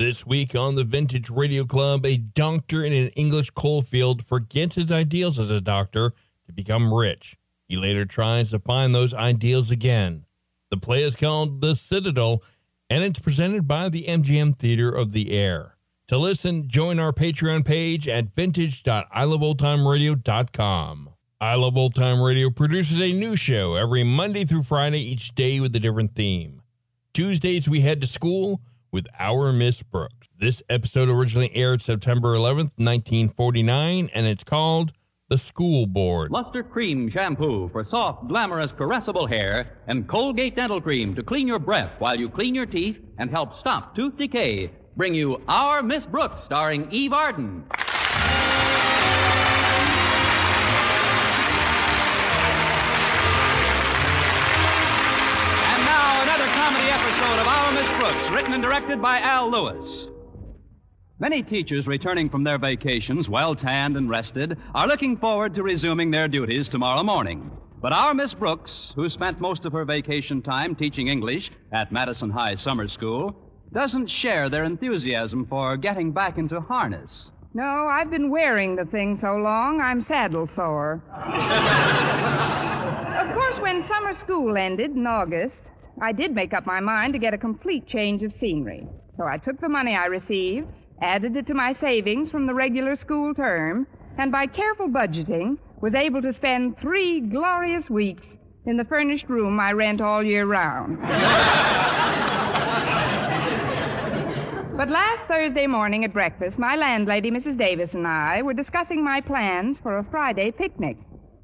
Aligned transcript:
This 0.00 0.24
week 0.24 0.54
on 0.54 0.76
the 0.76 0.84
Vintage 0.84 1.28
Radio 1.28 1.66
Club, 1.66 2.06
a 2.06 2.16
doctor 2.16 2.82
in 2.82 2.94
an 2.94 3.08
English 3.08 3.50
coal 3.50 3.82
field 3.82 4.24
forgets 4.24 4.76
his 4.76 4.90
ideals 4.90 5.38
as 5.38 5.50
a 5.50 5.60
doctor 5.60 6.14
to 6.46 6.54
become 6.54 6.94
rich. 6.94 7.36
He 7.68 7.76
later 7.76 8.06
tries 8.06 8.48
to 8.48 8.60
find 8.60 8.94
those 8.94 9.12
ideals 9.12 9.70
again. 9.70 10.24
The 10.70 10.78
play 10.78 11.02
is 11.02 11.14
called 11.14 11.60
The 11.60 11.76
Citadel, 11.76 12.42
and 12.88 13.04
it's 13.04 13.18
presented 13.18 13.68
by 13.68 13.90
the 13.90 14.06
MGM 14.06 14.58
Theater 14.58 14.90
of 14.90 15.12
the 15.12 15.32
Air. 15.32 15.76
To 16.08 16.16
listen, 16.16 16.66
join 16.66 16.98
our 16.98 17.12
Patreon 17.12 17.66
page 17.66 18.08
at 18.08 18.34
vintage.iloveoldtimeradio.com. 18.34 21.10
I 21.42 21.54
Love 21.56 21.76
Old 21.76 21.94
Time 21.94 22.22
Radio 22.22 22.48
produces 22.48 23.02
a 23.02 23.12
new 23.12 23.36
show 23.36 23.74
every 23.74 24.04
Monday 24.04 24.46
through 24.46 24.62
Friday, 24.62 25.02
each 25.02 25.34
day 25.34 25.60
with 25.60 25.76
a 25.76 25.78
different 25.78 26.14
theme. 26.14 26.62
Tuesdays, 27.12 27.68
we 27.68 27.82
head 27.82 28.00
to 28.00 28.06
school 28.06 28.62
with 28.92 29.06
Our 29.18 29.52
Miss 29.52 29.82
Brooks. 29.82 30.28
This 30.38 30.62
episode 30.68 31.08
originally 31.08 31.54
aired 31.54 31.82
September 31.82 32.34
11th, 32.34 32.72
1949, 32.76 34.10
and 34.14 34.26
it's 34.26 34.44
called 34.44 34.92
The 35.28 35.38
School 35.38 35.86
Board. 35.86 36.30
Luster 36.30 36.62
Cream 36.62 37.10
Shampoo 37.10 37.68
for 37.70 37.84
soft, 37.84 38.28
glamorous, 38.28 38.72
caressable 38.72 39.28
hair, 39.28 39.78
and 39.86 40.08
Colgate 40.08 40.56
Dental 40.56 40.80
Cream 40.80 41.14
to 41.14 41.22
clean 41.22 41.46
your 41.46 41.58
breath 41.58 41.92
while 41.98 42.18
you 42.18 42.28
clean 42.28 42.54
your 42.54 42.66
teeth 42.66 42.96
and 43.18 43.30
help 43.30 43.58
stop 43.58 43.94
tooth 43.94 44.16
decay. 44.16 44.70
Bring 44.96 45.14
you 45.14 45.40
Our 45.48 45.82
Miss 45.82 46.04
Brooks, 46.04 46.42
starring 46.46 46.90
Eve 46.90 47.12
Arden. 47.12 47.64
Episode 56.90 57.38
of 57.38 57.46
Our 57.46 57.72
Miss 57.72 57.92
Brooks, 57.92 58.30
written 58.30 58.52
and 58.52 58.62
directed 58.62 59.00
by 59.00 59.20
Al 59.20 59.48
Lewis. 59.48 60.08
Many 61.20 61.40
teachers 61.40 61.86
returning 61.86 62.28
from 62.28 62.42
their 62.42 62.58
vacations, 62.58 63.28
well 63.28 63.54
tanned 63.54 63.96
and 63.96 64.10
rested, 64.10 64.58
are 64.74 64.88
looking 64.88 65.16
forward 65.16 65.54
to 65.54 65.62
resuming 65.62 66.10
their 66.10 66.26
duties 66.26 66.68
tomorrow 66.68 67.04
morning. 67.04 67.48
But 67.80 67.92
our 67.92 68.12
Miss 68.12 68.34
Brooks, 68.34 68.92
who 68.96 69.08
spent 69.08 69.40
most 69.40 69.64
of 69.64 69.72
her 69.72 69.84
vacation 69.84 70.42
time 70.42 70.74
teaching 70.74 71.06
English 71.06 71.52
at 71.72 71.92
Madison 71.92 72.28
High 72.28 72.56
Summer 72.56 72.88
School, 72.88 73.36
doesn't 73.72 74.08
share 74.08 74.48
their 74.48 74.64
enthusiasm 74.64 75.46
for 75.46 75.76
getting 75.76 76.10
back 76.10 76.38
into 76.38 76.60
harness. 76.60 77.30
No, 77.54 77.86
I've 77.88 78.10
been 78.10 78.30
wearing 78.30 78.74
the 78.74 78.84
thing 78.84 79.16
so 79.20 79.36
long, 79.36 79.80
I'm 79.80 80.02
saddle 80.02 80.48
sore. 80.48 81.04
of 83.14 83.34
course, 83.34 83.60
when 83.60 83.86
summer 83.86 84.12
school 84.12 84.56
ended 84.56 84.96
in 84.96 85.06
August, 85.06 85.62
I 86.00 86.12
did 86.12 86.34
make 86.34 86.54
up 86.54 86.66
my 86.66 86.80
mind 86.80 87.12
to 87.14 87.18
get 87.18 87.34
a 87.34 87.38
complete 87.38 87.86
change 87.86 88.22
of 88.22 88.32
scenery. 88.32 88.86
So 89.16 89.24
I 89.24 89.38
took 89.38 89.60
the 89.60 89.68
money 89.68 89.94
I 89.94 90.06
received, 90.06 90.68
added 91.02 91.36
it 91.36 91.46
to 91.48 91.54
my 91.54 91.72
savings 91.72 92.30
from 92.30 92.46
the 92.46 92.54
regular 92.54 92.96
school 92.96 93.34
term, 93.34 93.86
and 94.18 94.30
by 94.30 94.46
careful 94.46 94.88
budgeting, 94.88 95.58
was 95.80 95.94
able 95.94 96.22
to 96.22 96.32
spend 96.32 96.78
three 96.78 97.20
glorious 97.20 97.88
weeks 97.88 98.36
in 98.66 98.76
the 98.76 98.84
furnished 98.84 99.28
room 99.28 99.58
I 99.58 99.72
rent 99.72 100.00
all 100.00 100.22
year 100.22 100.46
round. 100.46 100.98
But 104.80 104.88
last 104.88 105.24
Thursday 105.24 105.66
morning 105.66 106.06
at 106.06 106.14
breakfast, 106.14 106.58
my 106.58 106.74
landlady, 106.74 107.30
Mrs. 107.30 107.58
Davis, 107.58 107.92
and 107.92 108.06
I 108.06 108.40
were 108.40 108.54
discussing 108.54 109.04
my 109.04 109.20
plans 109.20 109.78
for 109.78 109.98
a 109.98 110.04
Friday 110.04 110.52
picnic. 110.52 110.96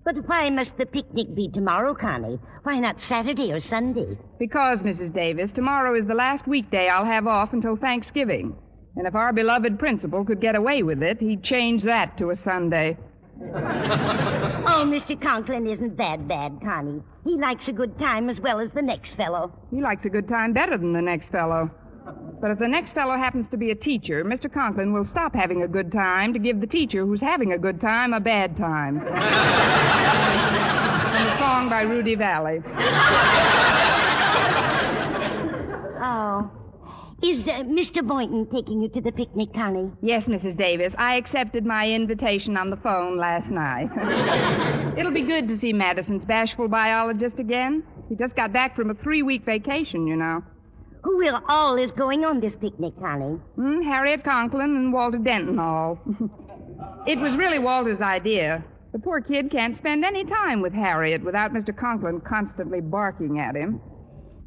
But 0.06 0.28
why 0.28 0.48
must 0.50 0.78
the 0.78 0.86
picnic 0.86 1.34
be 1.34 1.48
tomorrow, 1.48 1.92
Connie? 1.92 2.38
Why 2.62 2.78
not 2.78 3.02
Saturday 3.02 3.52
or 3.52 3.60
Sunday? 3.60 4.16
Because, 4.38 4.84
Mrs. 4.84 5.12
Davis, 5.12 5.50
tomorrow 5.50 5.96
is 5.96 6.06
the 6.06 6.14
last 6.14 6.46
weekday 6.46 6.88
I'll 6.88 7.04
have 7.04 7.26
off 7.26 7.52
until 7.52 7.74
Thanksgiving. 7.74 8.54
And 8.94 9.08
if 9.08 9.16
our 9.16 9.32
beloved 9.32 9.80
principal 9.80 10.24
could 10.24 10.40
get 10.40 10.54
away 10.54 10.84
with 10.84 11.02
it, 11.02 11.20
he'd 11.20 11.42
change 11.42 11.82
that 11.82 12.16
to 12.18 12.30
a 12.30 12.36
Sunday. 12.36 12.96
Oh, 14.68 14.84
Mr. 14.84 15.20
Conklin 15.20 15.66
isn't 15.66 15.96
that 15.96 16.26
bad, 16.26 16.60
Connie. 16.60 17.00
He 17.24 17.36
likes 17.36 17.68
a 17.68 17.72
good 17.72 17.96
time 17.98 18.28
as 18.28 18.40
well 18.40 18.58
as 18.58 18.70
the 18.72 18.82
next 18.82 19.12
fellow. 19.12 19.52
He 19.70 19.80
likes 19.80 20.04
a 20.04 20.10
good 20.10 20.28
time 20.28 20.52
better 20.52 20.76
than 20.76 20.92
the 20.92 21.00
next 21.00 21.28
fellow. 21.30 21.70
But 22.40 22.50
if 22.50 22.58
the 22.58 22.68
next 22.68 22.92
fellow 22.92 23.16
happens 23.16 23.46
to 23.50 23.56
be 23.56 23.70
a 23.70 23.74
teacher, 23.74 24.24
Mr. 24.24 24.52
Conklin 24.52 24.92
will 24.92 25.04
stop 25.04 25.34
having 25.34 25.62
a 25.62 25.68
good 25.68 25.90
time 25.90 26.32
to 26.32 26.38
give 26.38 26.60
the 26.60 26.66
teacher 26.66 27.04
who's 27.06 27.20
having 27.20 27.52
a 27.52 27.58
good 27.58 27.80
time 27.80 28.12
a 28.12 28.20
bad 28.20 28.56
time. 28.56 29.00
From 31.16 31.26
a 31.26 31.38
song 31.38 31.68
by 31.68 31.82
Rudy 31.82 32.14
Vallee. 32.14 32.60
Oh. 35.98 36.50
Is 37.22 37.40
uh, 37.48 37.62
Mr. 37.62 38.06
Boynton 38.06 38.46
taking 38.50 38.82
you 38.82 38.90
to 38.90 39.00
the 39.00 39.10
picnic, 39.10 39.54
Connie? 39.54 39.90
Yes, 40.02 40.26
Mrs. 40.26 40.56
Davis, 40.56 40.94
I 40.98 41.16
accepted 41.16 41.64
my 41.64 41.90
invitation 41.90 42.58
on 42.58 42.68
the 42.68 42.76
phone 42.76 43.16
last 43.16 43.50
night. 43.50 43.88
It'll 44.98 45.12
be 45.12 45.22
good 45.22 45.48
to 45.48 45.58
see 45.58 45.72
Madison's 45.72 46.26
bashful 46.26 46.68
biologist 46.68 47.38
again. 47.38 47.82
He 48.10 48.16
just 48.16 48.36
got 48.36 48.52
back 48.52 48.76
from 48.76 48.90
a 48.90 48.94
three 48.94 49.22
week 49.22 49.46
vacation, 49.46 50.06
you 50.06 50.16
know. 50.16 50.44
Who 51.06 51.18
will 51.18 51.40
all 51.48 51.76
is 51.76 51.92
going 51.92 52.24
on 52.24 52.40
this 52.40 52.56
picnic, 52.56 52.92
Connie? 53.00 53.38
Hmm, 53.54 53.80
Harriet 53.82 54.24
Conklin 54.24 54.74
and 54.74 54.92
Walter 54.92 55.18
Denton 55.18 55.56
all. 55.56 56.00
it 57.06 57.20
was 57.20 57.36
really 57.36 57.60
Walter's 57.60 58.00
idea. 58.00 58.64
The 58.92 58.98
poor 58.98 59.20
kid 59.20 59.48
can't 59.52 59.76
spend 59.76 60.04
any 60.04 60.24
time 60.24 60.62
with 60.62 60.72
Harriet 60.72 61.22
without 61.22 61.52
Mr. 61.52 61.72
Conklin 61.74 62.20
constantly 62.22 62.80
barking 62.80 63.38
at 63.38 63.54
him. 63.54 63.80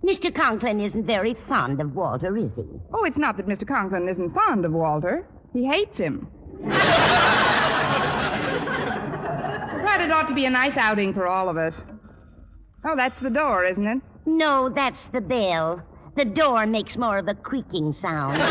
Mr. 0.04 0.36
Conklin 0.36 0.82
isn't 0.82 1.06
very 1.06 1.34
fond 1.48 1.80
of 1.80 1.96
Walter, 1.96 2.36
is 2.36 2.52
he? 2.58 2.66
Oh, 2.94 3.06
it's 3.06 3.18
not 3.18 3.38
that 3.38 3.48
Mr. 3.48 3.66
Conklin 3.66 4.10
isn't 4.10 4.34
fond 4.34 4.66
of 4.66 4.74
Walter. 4.74 5.26
He 5.54 5.66
hates 5.66 5.98
him. 5.98 6.28
but 6.62 6.72
it 10.02 10.12
ought 10.12 10.28
to 10.28 10.36
be 10.36 10.44
a 10.44 10.50
nice 10.50 10.76
outing 10.76 11.14
for 11.14 11.26
all 11.26 11.48
of 11.48 11.56
us. 11.56 11.80
Oh, 12.84 12.98
that's 12.98 13.18
the 13.20 13.30
door, 13.30 13.64
isn't 13.64 13.88
it? 13.88 14.02
No, 14.26 14.68
that's 14.68 15.06
the 15.14 15.22
bell. 15.22 15.86
The 16.20 16.26
door 16.26 16.66
makes 16.66 16.98
more 16.98 17.18
of 17.18 17.30
a 17.30 17.34
creaking 17.34 17.94
sound. 17.94 18.40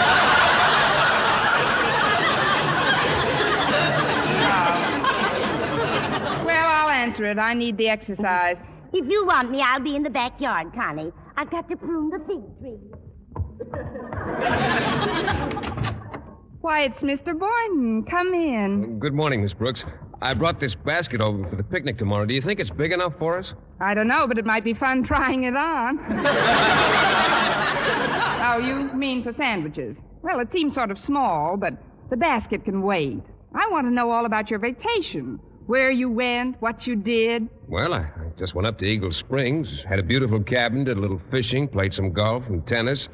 Well, 6.46 6.66
I'll 6.66 6.88
answer 6.88 7.26
it. 7.26 7.38
I 7.38 7.52
need 7.52 7.76
the 7.76 7.90
exercise. 7.90 8.56
if 8.94 9.06
you 9.06 9.26
want 9.26 9.50
me, 9.50 9.60
I'll 9.60 9.80
be 9.80 9.94
in 9.94 10.02
the 10.02 10.08
backyard, 10.08 10.72
Connie. 10.74 11.12
I've 11.36 11.50
got 11.50 11.68
to 11.68 11.76
prune 11.76 12.08
the 12.08 12.18
fig 12.20 12.40
tree. 12.58 12.78
Why, 16.62 16.84
it's 16.84 17.00
Mr. 17.00 17.38
Boynton. 17.38 18.04
Come 18.04 18.32
in. 18.32 18.98
Good 18.98 19.12
morning, 19.12 19.42
Miss 19.42 19.52
Brooks. 19.52 19.84
I 20.20 20.34
brought 20.34 20.58
this 20.58 20.74
basket 20.74 21.20
over 21.20 21.48
for 21.48 21.54
the 21.54 21.62
picnic 21.62 21.96
tomorrow. 21.96 22.26
Do 22.26 22.34
you 22.34 22.42
think 22.42 22.58
it's 22.58 22.70
big 22.70 22.90
enough 22.92 23.12
for 23.18 23.38
us? 23.38 23.54
I 23.80 23.94
don't 23.94 24.08
know, 24.08 24.26
but 24.26 24.36
it 24.36 24.44
might 24.44 24.64
be 24.64 24.74
fun 24.74 25.04
trying 25.04 25.44
it 25.44 25.56
on. 25.56 25.98
oh, 28.44 28.58
you 28.58 28.92
mean 28.94 29.22
for 29.22 29.32
sandwiches? 29.32 29.96
Well, 30.22 30.40
it 30.40 30.50
seems 30.50 30.74
sort 30.74 30.90
of 30.90 30.98
small, 30.98 31.56
but 31.56 31.74
the 32.10 32.16
basket 32.16 32.64
can 32.64 32.82
wait. 32.82 33.22
I 33.54 33.68
want 33.70 33.86
to 33.86 33.92
know 33.92 34.10
all 34.10 34.26
about 34.26 34.50
your 34.50 34.58
vacation. 34.58 35.38
Where 35.66 35.90
you 35.90 36.10
went, 36.10 36.60
what 36.60 36.86
you 36.86 36.96
did. 36.96 37.48
Well, 37.68 37.92
I, 37.92 37.98
I 37.98 38.30
just 38.38 38.54
went 38.54 38.66
up 38.66 38.78
to 38.78 38.86
Eagle 38.86 39.12
Springs, 39.12 39.82
had 39.82 39.98
a 39.98 40.02
beautiful 40.02 40.42
cabin, 40.42 40.84
did 40.84 40.96
a 40.96 41.00
little 41.00 41.20
fishing, 41.30 41.68
played 41.68 41.92
some 41.92 42.10
golf 42.12 42.46
and 42.48 42.66
tennis. 42.66 43.08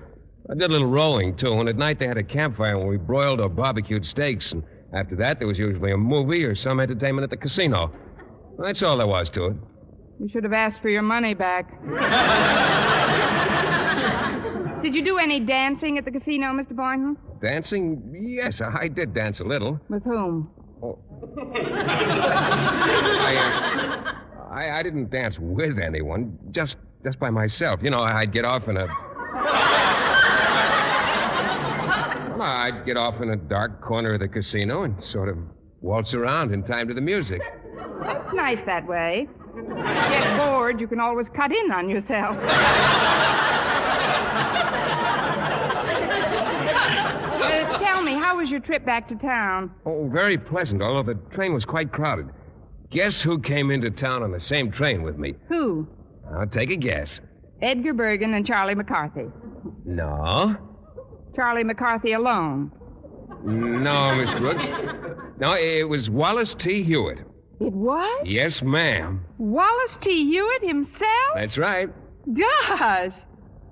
I 0.49 0.55
did 0.55 0.71
a 0.71 0.73
little 0.73 0.87
rowing, 0.87 1.37
too, 1.37 1.53
and 1.53 1.69
at 1.69 1.77
night 1.77 1.99
they 1.99 2.07
had 2.07 2.17
a 2.17 2.23
campfire 2.23 2.79
where 2.79 2.87
we 2.87 2.97
broiled 2.97 3.41
or 3.41 3.49
barbecued 3.49 4.07
steaks, 4.07 4.53
and 4.53 4.63
after 4.95 5.17
that 5.17 5.39
there 5.39 5.49
was 5.49 5.59
usually 5.59 5.93
a 5.93 5.97
movie 5.97 6.45
or 6.45 6.55
some 6.55 6.81
entertainment 6.81 7.25
at 7.25 7.31
the 7.31 7.37
casino. 7.37 7.93
That's 8.59 8.83
all 8.83 8.99
there 8.99 9.07
was 9.07 9.31
to 9.31 9.47
it. 9.47 9.57
You 10.21 10.29
should 10.29 10.45
have 10.45 10.53
asked 10.53 10.81
for 10.81 10.89
your 10.89 11.03
money 11.03 11.35
back. 11.35 11.71
did 14.83 14.95
you 14.95 15.05
do 15.05 15.19
any 15.19 15.41
dancing 15.41 15.99
at 15.99 16.05
the 16.05 16.13
casino, 16.13 16.53
Mr. 16.53 16.77
Boynton? 16.77 17.17
Dancing? 17.43 18.15
Yes, 18.25 18.61
I 18.61 18.89
did 18.89 19.13
dance 19.13 19.41
a 19.41 19.45
little. 19.45 19.81
With 19.89 20.05
whom? 20.05 20.51
Oh. 20.83 20.99
I, 23.17 23.37
uh, 23.37 24.53
I, 24.53 24.79
I 24.79 24.83
didn't 24.83 25.11
dance 25.11 25.39
with 25.39 25.79
anyone, 25.79 26.39
just 26.53 26.77
just 27.05 27.19
by 27.19 27.31
myself. 27.31 27.81
You 27.83 27.91
know, 27.91 28.01
I'd 28.01 28.33
get 28.33 28.45
off 28.45 28.69
in 28.69 28.77
a. 28.77 28.87
Well, 32.37 32.43
I'd 32.43 32.85
get 32.85 32.97
off 32.97 33.21
in 33.21 33.31
a 33.31 33.37
dark 33.37 33.81
corner 33.81 34.15
of 34.15 34.21
the 34.21 34.27
casino 34.29 34.83
and 34.83 35.03
sort 35.05 35.29
of 35.29 35.39
waltz 35.81 36.15
around 36.15 36.53
in 36.53 36.65
time 36.65 36.89
to 36.89 36.95
the 36.95 37.01
music. 37.01 37.41
It's 37.43 38.35
nice 38.35 38.61
that 38.67 38.85
way. 38.89 39.29
If 39.57 39.69
you 39.69 39.75
get 39.75 40.37
bored, 40.37 40.81
you 40.81 40.89
can 40.89 40.99
always 40.99 41.29
cut 41.29 41.53
in 41.53 41.71
on 41.71 41.89
yourself. 41.89 42.37
Uh, 47.45 47.79
tell 47.79 48.03
me, 48.03 48.15
how 48.15 48.37
was 48.39 48.51
your 48.51 48.61
trip 48.61 48.85
back 48.85 49.07
to 49.09 49.15
town? 49.15 49.71
Oh, 49.87 50.09
very 50.09 50.37
pleasant, 50.37 50.83
although 50.83 51.15
the 51.15 51.21
train 51.31 51.55
was 51.55 51.65
quite 51.65 51.93
crowded. 51.93 52.29
Guess 52.91 53.23
who 53.23 53.39
came 53.39 53.71
into 53.71 53.91
town 53.91 54.23
on 54.25 54.33
the 54.33 54.41
same 54.41 54.73
train 54.73 55.03
with 55.03 55.19
me? 55.19 55.35
Who? 55.49 55.87
I'll 56.37 56.47
take 56.47 56.71
a 56.71 56.77
guess. 56.77 57.21
Edgar 57.63 57.93
Bergen 57.95 58.35
and 58.35 58.47
Charlie 58.47 58.75
McCarthy. 58.75 59.27
No. 59.85 60.57
Charlie 61.35 61.65
McCarthy 61.65 62.13
alone. 62.13 62.71
No, 63.45 64.15
Miss 64.17 64.33
Brooks. 64.35 64.69
No, 65.39 65.55
it 65.55 65.89
was 65.89 66.09
Wallace 66.09 66.55
T. 66.55 66.83
Hewitt. 66.83 67.19
It 67.61 67.73
was? 67.73 68.27
Yes, 68.27 68.63
ma'am. 68.63 69.25
Wallace 69.39 69.97
T. 69.97 70.25
Hewitt 70.31 70.63
himself? 70.65 71.35
That's 71.35 71.59
right. 71.59 71.89
Gosh! 72.33 73.13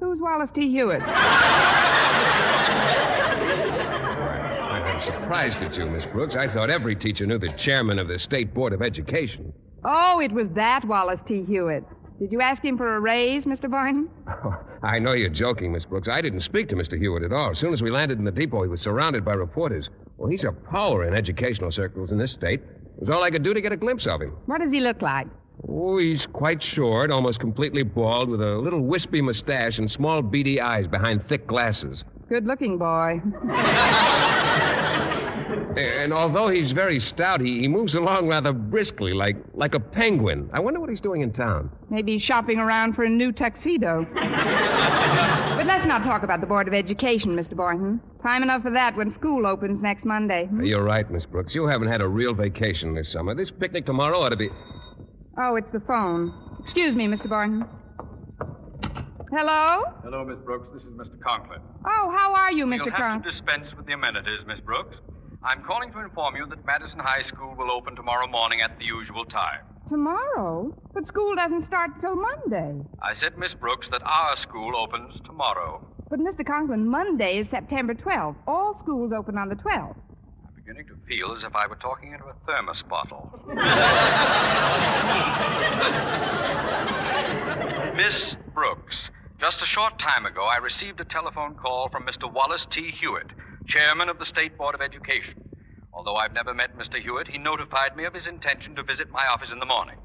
Who's 0.00 0.18
Wallace 0.20 0.50
T. 0.50 0.70
Hewitt? 0.70 1.02
I'm 4.52 5.00
surprised 5.00 5.58
at 5.62 5.76
you, 5.76 5.86
Miss 5.86 6.04
Brooks. 6.06 6.36
I 6.36 6.52
thought 6.52 6.70
every 6.70 6.94
teacher 6.96 7.26
knew 7.26 7.38
the 7.38 7.52
chairman 7.52 7.98
of 7.98 8.08
the 8.08 8.18
State 8.18 8.52
Board 8.54 8.72
of 8.72 8.82
Education. 8.82 9.52
Oh, 9.84 10.20
it 10.20 10.32
was 10.32 10.48
that 10.54 10.84
Wallace 10.84 11.20
T. 11.26 11.44
Hewitt. 11.44 11.84
Did 12.18 12.30
you 12.30 12.40
ask 12.40 12.64
him 12.64 12.76
for 12.76 12.96
a 12.96 13.00
raise, 13.00 13.46
Mr. 13.46 13.70
Boynton? 13.70 14.08
Oh, 14.28 14.56
I 14.82 14.98
know 14.98 15.12
you're 15.12 15.28
joking, 15.28 15.72
Miss 15.72 15.84
Brooks. 15.84 16.08
I 16.08 16.20
didn't 16.20 16.40
speak 16.40 16.68
to 16.68 16.76
Mr. 16.76 16.96
Hewitt 16.98 17.22
at 17.24 17.32
all. 17.32 17.50
As 17.50 17.58
soon 17.58 17.72
as 17.72 17.82
we 17.82 17.90
landed 17.90 18.18
in 18.18 18.24
the 18.24 18.30
depot, 18.30 18.62
he 18.62 18.68
was 18.68 18.80
surrounded 18.80 19.24
by 19.24 19.32
reporters. 19.32 19.90
Well, 20.18 20.30
he's 20.30 20.44
a 20.44 20.52
power 20.52 21.04
in 21.04 21.14
educational 21.14 21.72
circles 21.72 22.12
in 22.12 22.18
this 22.18 22.30
state. 22.32 22.60
It 22.60 23.00
was 23.00 23.10
all 23.10 23.22
I 23.24 23.30
could 23.30 23.42
do 23.42 23.52
to 23.54 23.60
get 23.60 23.72
a 23.72 23.76
glimpse 23.76 24.06
of 24.06 24.20
him. 24.22 24.36
What 24.46 24.60
does 24.60 24.72
he 24.72 24.80
look 24.80 25.02
like? 25.02 25.26
Oh, 25.68 25.98
he's 25.98 26.26
quite 26.26 26.62
short, 26.62 27.10
almost 27.10 27.40
completely 27.40 27.82
bald, 27.82 28.28
with 28.28 28.40
a 28.40 28.56
little 28.58 28.80
wispy 28.80 29.20
mustache 29.20 29.78
and 29.78 29.90
small 29.90 30.22
beady 30.22 30.60
eyes 30.60 30.86
behind 30.86 31.28
thick 31.28 31.46
glasses. 31.46 32.04
Good 32.28 32.46
looking 32.46 32.78
boy. 32.78 33.20
And 35.76 36.12
although 36.12 36.48
he's 36.48 36.72
very 36.72 36.98
stout, 37.00 37.40
he, 37.40 37.60
he 37.60 37.68
moves 37.68 37.94
along 37.94 38.28
rather 38.28 38.52
briskly, 38.52 39.12
like 39.12 39.36
like 39.54 39.74
a 39.74 39.80
penguin. 39.80 40.50
I 40.52 40.60
wonder 40.60 40.80
what 40.80 40.90
he's 40.90 41.00
doing 41.00 41.22
in 41.22 41.32
town. 41.32 41.70
Maybe 41.90 42.12
he's 42.12 42.22
shopping 42.22 42.58
around 42.58 42.94
for 42.94 43.04
a 43.04 43.08
new 43.08 43.32
tuxedo. 43.32 44.06
but 44.14 45.66
let's 45.66 45.86
not 45.86 46.02
talk 46.02 46.22
about 46.22 46.40
the 46.40 46.46
Board 46.46 46.68
of 46.68 46.74
Education, 46.74 47.36
Mr. 47.36 47.56
Boynton. 47.56 48.00
Time 48.22 48.42
enough 48.42 48.62
for 48.62 48.70
that 48.70 48.96
when 48.96 49.12
school 49.12 49.46
opens 49.46 49.80
next 49.82 50.04
Monday. 50.04 50.46
hmm? 50.46 50.62
You're 50.64 50.84
right, 50.84 51.10
Miss 51.10 51.24
Brooks. 51.24 51.54
You 51.54 51.66
haven't 51.66 51.88
had 51.88 52.00
a 52.00 52.08
real 52.08 52.34
vacation 52.34 52.94
this 52.94 53.10
summer. 53.10 53.34
This 53.34 53.50
picnic 53.50 53.86
tomorrow 53.86 54.20
ought 54.20 54.30
to 54.30 54.36
be. 54.36 54.50
Oh, 55.38 55.56
it's 55.56 55.70
the 55.72 55.80
phone. 55.80 56.32
Excuse 56.60 56.94
me, 56.94 57.06
Mr. 57.06 57.28
Boynton. 57.28 57.64
Hello? 59.34 59.84
Hello, 60.02 60.24
Miss 60.26 60.38
Brooks. 60.44 60.68
This 60.74 60.82
is 60.82 60.90
Mr. 60.90 61.18
Conklin. 61.22 61.60
Oh, 61.86 62.14
how 62.14 62.34
are 62.34 62.52
you, 62.52 62.66
mister 62.66 62.90
Conklin? 62.90 62.90
You'll 62.90 62.90
Mr. 62.90 62.90
have 62.90 62.96
Cron? 62.96 63.22
to 63.22 63.30
dispense 63.30 63.76
with 63.76 63.86
the 63.86 63.94
amenities, 63.94 64.40
Miss 64.46 64.60
Brooks. 64.60 64.96
I'm 65.44 65.62
calling 65.64 65.90
to 65.92 65.98
inform 66.00 66.36
you 66.36 66.46
that 66.46 66.64
Madison 66.64 67.00
High 67.00 67.22
School 67.22 67.54
will 67.56 67.70
open 67.70 67.96
tomorrow 67.96 68.28
morning 68.28 68.60
at 68.60 68.78
the 68.78 68.84
usual 68.84 69.24
time. 69.24 69.60
Tomorrow? 69.88 70.72
But 70.94 71.08
school 71.08 71.34
doesn't 71.34 71.64
start 71.64 71.90
till 72.00 72.14
Monday. 72.14 72.80
I 73.02 73.14
said, 73.14 73.36
Miss 73.36 73.52
Brooks, 73.52 73.88
that 73.90 74.02
our 74.04 74.36
school 74.36 74.76
opens 74.76 75.18
tomorrow. 75.24 75.84
But, 76.08 76.20
Mr. 76.20 76.46
Conklin, 76.46 76.86
Monday 76.88 77.38
is 77.38 77.48
September 77.48 77.94
12th. 77.94 78.36
All 78.46 78.78
schools 78.78 79.12
open 79.12 79.36
on 79.36 79.48
the 79.48 79.56
12th. 79.56 79.96
I'm 80.46 80.54
beginning 80.54 80.86
to 80.86 80.94
feel 81.08 81.34
as 81.36 81.42
if 81.42 81.56
I 81.56 81.66
were 81.66 81.76
talking 81.76 82.12
into 82.12 82.26
a 82.26 82.34
thermos 82.46 82.82
bottle. 82.82 83.32
Miss 87.96 88.36
Brooks, 88.54 89.10
just 89.40 89.60
a 89.62 89.66
short 89.66 89.98
time 89.98 90.24
ago, 90.24 90.44
I 90.44 90.58
received 90.58 91.00
a 91.00 91.04
telephone 91.04 91.54
call 91.54 91.88
from 91.88 92.04
Mr. 92.04 92.32
Wallace 92.32 92.66
T. 92.70 92.90
Hewitt, 92.92 93.26
chairman 93.66 94.08
of 94.08 94.18
the 94.18 94.26
State 94.26 94.56
Board 94.56 94.74
of 94.74 94.80
Education. 94.80 95.34
Although 95.92 96.16
I've 96.16 96.32
never 96.32 96.54
met 96.54 96.76
Mr. 96.76 97.00
Hewitt, 97.00 97.28
he 97.28 97.38
notified 97.38 97.96
me 97.96 98.04
of 98.04 98.14
his 98.14 98.26
intention 98.26 98.74
to 98.76 98.82
visit 98.82 99.10
my 99.10 99.26
office 99.26 99.50
in 99.52 99.58
the 99.58 99.66
morning. 99.66 99.98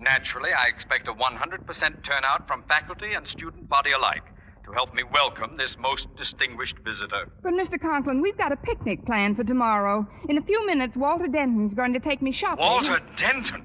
Naturally, 0.00 0.50
I 0.52 0.66
expect 0.66 1.08
a 1.08 1.12
100% 1.12 2.04
turnout 2.04 2.48
from 2.48 2.64
faculty 2.64 3.12
and 3.14 3.26
student 3.28 3.68
body 3.68 3.92
alike 3.92 4.24
to 4.64 4.72
help 4.72 4.94
me 4.94 5.02
welcome 5.02 5.56
this 5.56 5.76
most 5.78 6.06
distinguished 6.16 6.76
visitor. 6.84 7.28
But, 7.42 7.52
Mr. 7.52 7.80
Conklin, 7.80 8.22
we've 8.22 8.36
got 8.38 8.52
a 8.52 8.56
picnic 8.56 9.04
planned 9.04 9.36
for 9.36 9.44
tomorrow. 9.44 10.06
In 10.28 10.38
a 10.38 10.42
few 10.42 10.66
minutes, 10.66 10.96
Walter 10.96 11.26
Denton's 11.26 11.74
going 11.74 11.92
to 11.92 12.00
take 12.00 12.22
me 12.22 12.32
shopping. 12.32 12.64
Walter 12.64 13.00
Denton. 13.16 13.64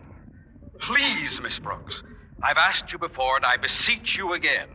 Please, 0.82 1.42
Miss 1.42 1.60
Brooks. 1.60 2.04
I've 2.44 2.58
asked 2.58 2.92
you 2.92 3.00
before, 3.00 3.38
and 3.38 3.46
I 3.46 3.58
beseech 3.58 4.18
you 4.18 4.34
again. 4.34 4.68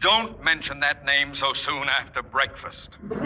Don't 0.00 0.42
mention 0.44 0.80
that 0.80 1.04
name 1.04 1.34
so 1.34 1.52
soon 1.52 1.88
after 1.88 2.22
breakfast. 2.22 2.88
what 3.08 3.20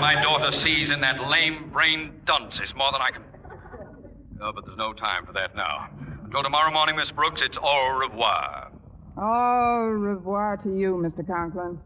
my 0.00 0.18
daughter 0.22 0.50
sees 0.50 0.90
in 0.90 1.00
that 1.02 1.28
lame 1.28 1.70
brained 1.70 2.24
dunce 2.24 2.60
is 2.60 2.74
more 2.74 2.90
than 2.92 3.02
I 3.02 3.10
can. 3.10 3.22
Oh, 4.40 4.52
but 4.54 4.64
there's 4.64 4.78
no 4.78 4.92
time 4.92 5.26
for 5.26 5.32
that 5.32 5.54
now. 5.56 5.88
Until 6.24 6.42
tomorrow 6.42 6.72
morning, 6.72 6.96
Miss 6.96 7.10
Brooks, 7.10 7.42
it's 7.42 7.58
au 7.60 7.98
revoir. 7.98 8.70
Au 9.16 9.86
revoir 9.88 10.58
to 10.58 10.68
you, 10.68 10.94
Mr. 10.94 11.26
Conklin. 11.26 11.80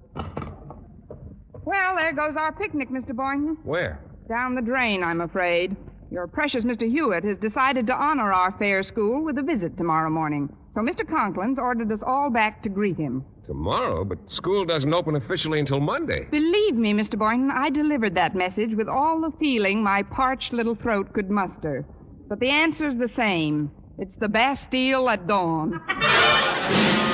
Well, 1.64 1.96
there 1.96 2.12
goes 2.12 2.36
our 2.36 2.52
picnic, 2.52 2.90
Mr. 2.90 3.14
Boynton. 3.14 3.56
Where? 3.62 4.00
Down 4.28 4.54
the 4.54 4.62
drain, 4.62 5.02
I'm 5.02 5.20
afraid. 5.20 5.76
Your 6.10 6.26
precious 6.26 6.64
Mr. 6.64 6.88
Hewitt 6.88 7.24
has 7.24 7.38
decided 7.38 7.86
to 7.86 7.94
honor 7.94 8.32
our 8.32 8.52
fair 8.58 8.82
school 8.82 9.24
with 9.24 9.38
a 9.38 9.42
visit 9.42 9.76
tomorrow 9.78 10.10
morning. 10.10 10.54
So 10.74 10.80
Mr. 10.80 11.06
Conklin's 11.06 11.58
ordered 11.58 11.92
us 11.92 12.02
all 12.02 12.30
back 12.30 12.62
to 12.62 12.70
greet 12.70 12.96
him. 12.96 13.24
Tomorrow, 13.46 14.04
but 14.04 14.30
school 14.30 14.64
doesn't 14.64 14.94
open 14.94 15.16
officially 15.16 15.58
until 15.58 15.80
Monday. 15.80 16.26
Believe 16.30 16.76
me, 16.76 16.94
Mr. 16.94 17.18
Boynton, 17.18 17.50
I 17.50 17.68
delivered 17.68 18.14
that 18.14 18.34
message 18.34 18.74
with 18.74 18.88
all 18.88 19.20
the 19.20 19.36
feeling 19.38 19.82
my 19.82 20.02
parched 20.02 20.52
little 20.52 20.74
throat 20.74 21.12
could 21.12 21.28
muster. 21.28 21.84
But 22.28 22.40
the 22.40 22.48
answer's 22.48 22.96
the 22.96 23.08
same. 23.08 23.70
It's 23.98 24.14
the 24.14 24.28
Bastille 24.28 25.10
at 25.10 25.26
dawn. 25.26 25.82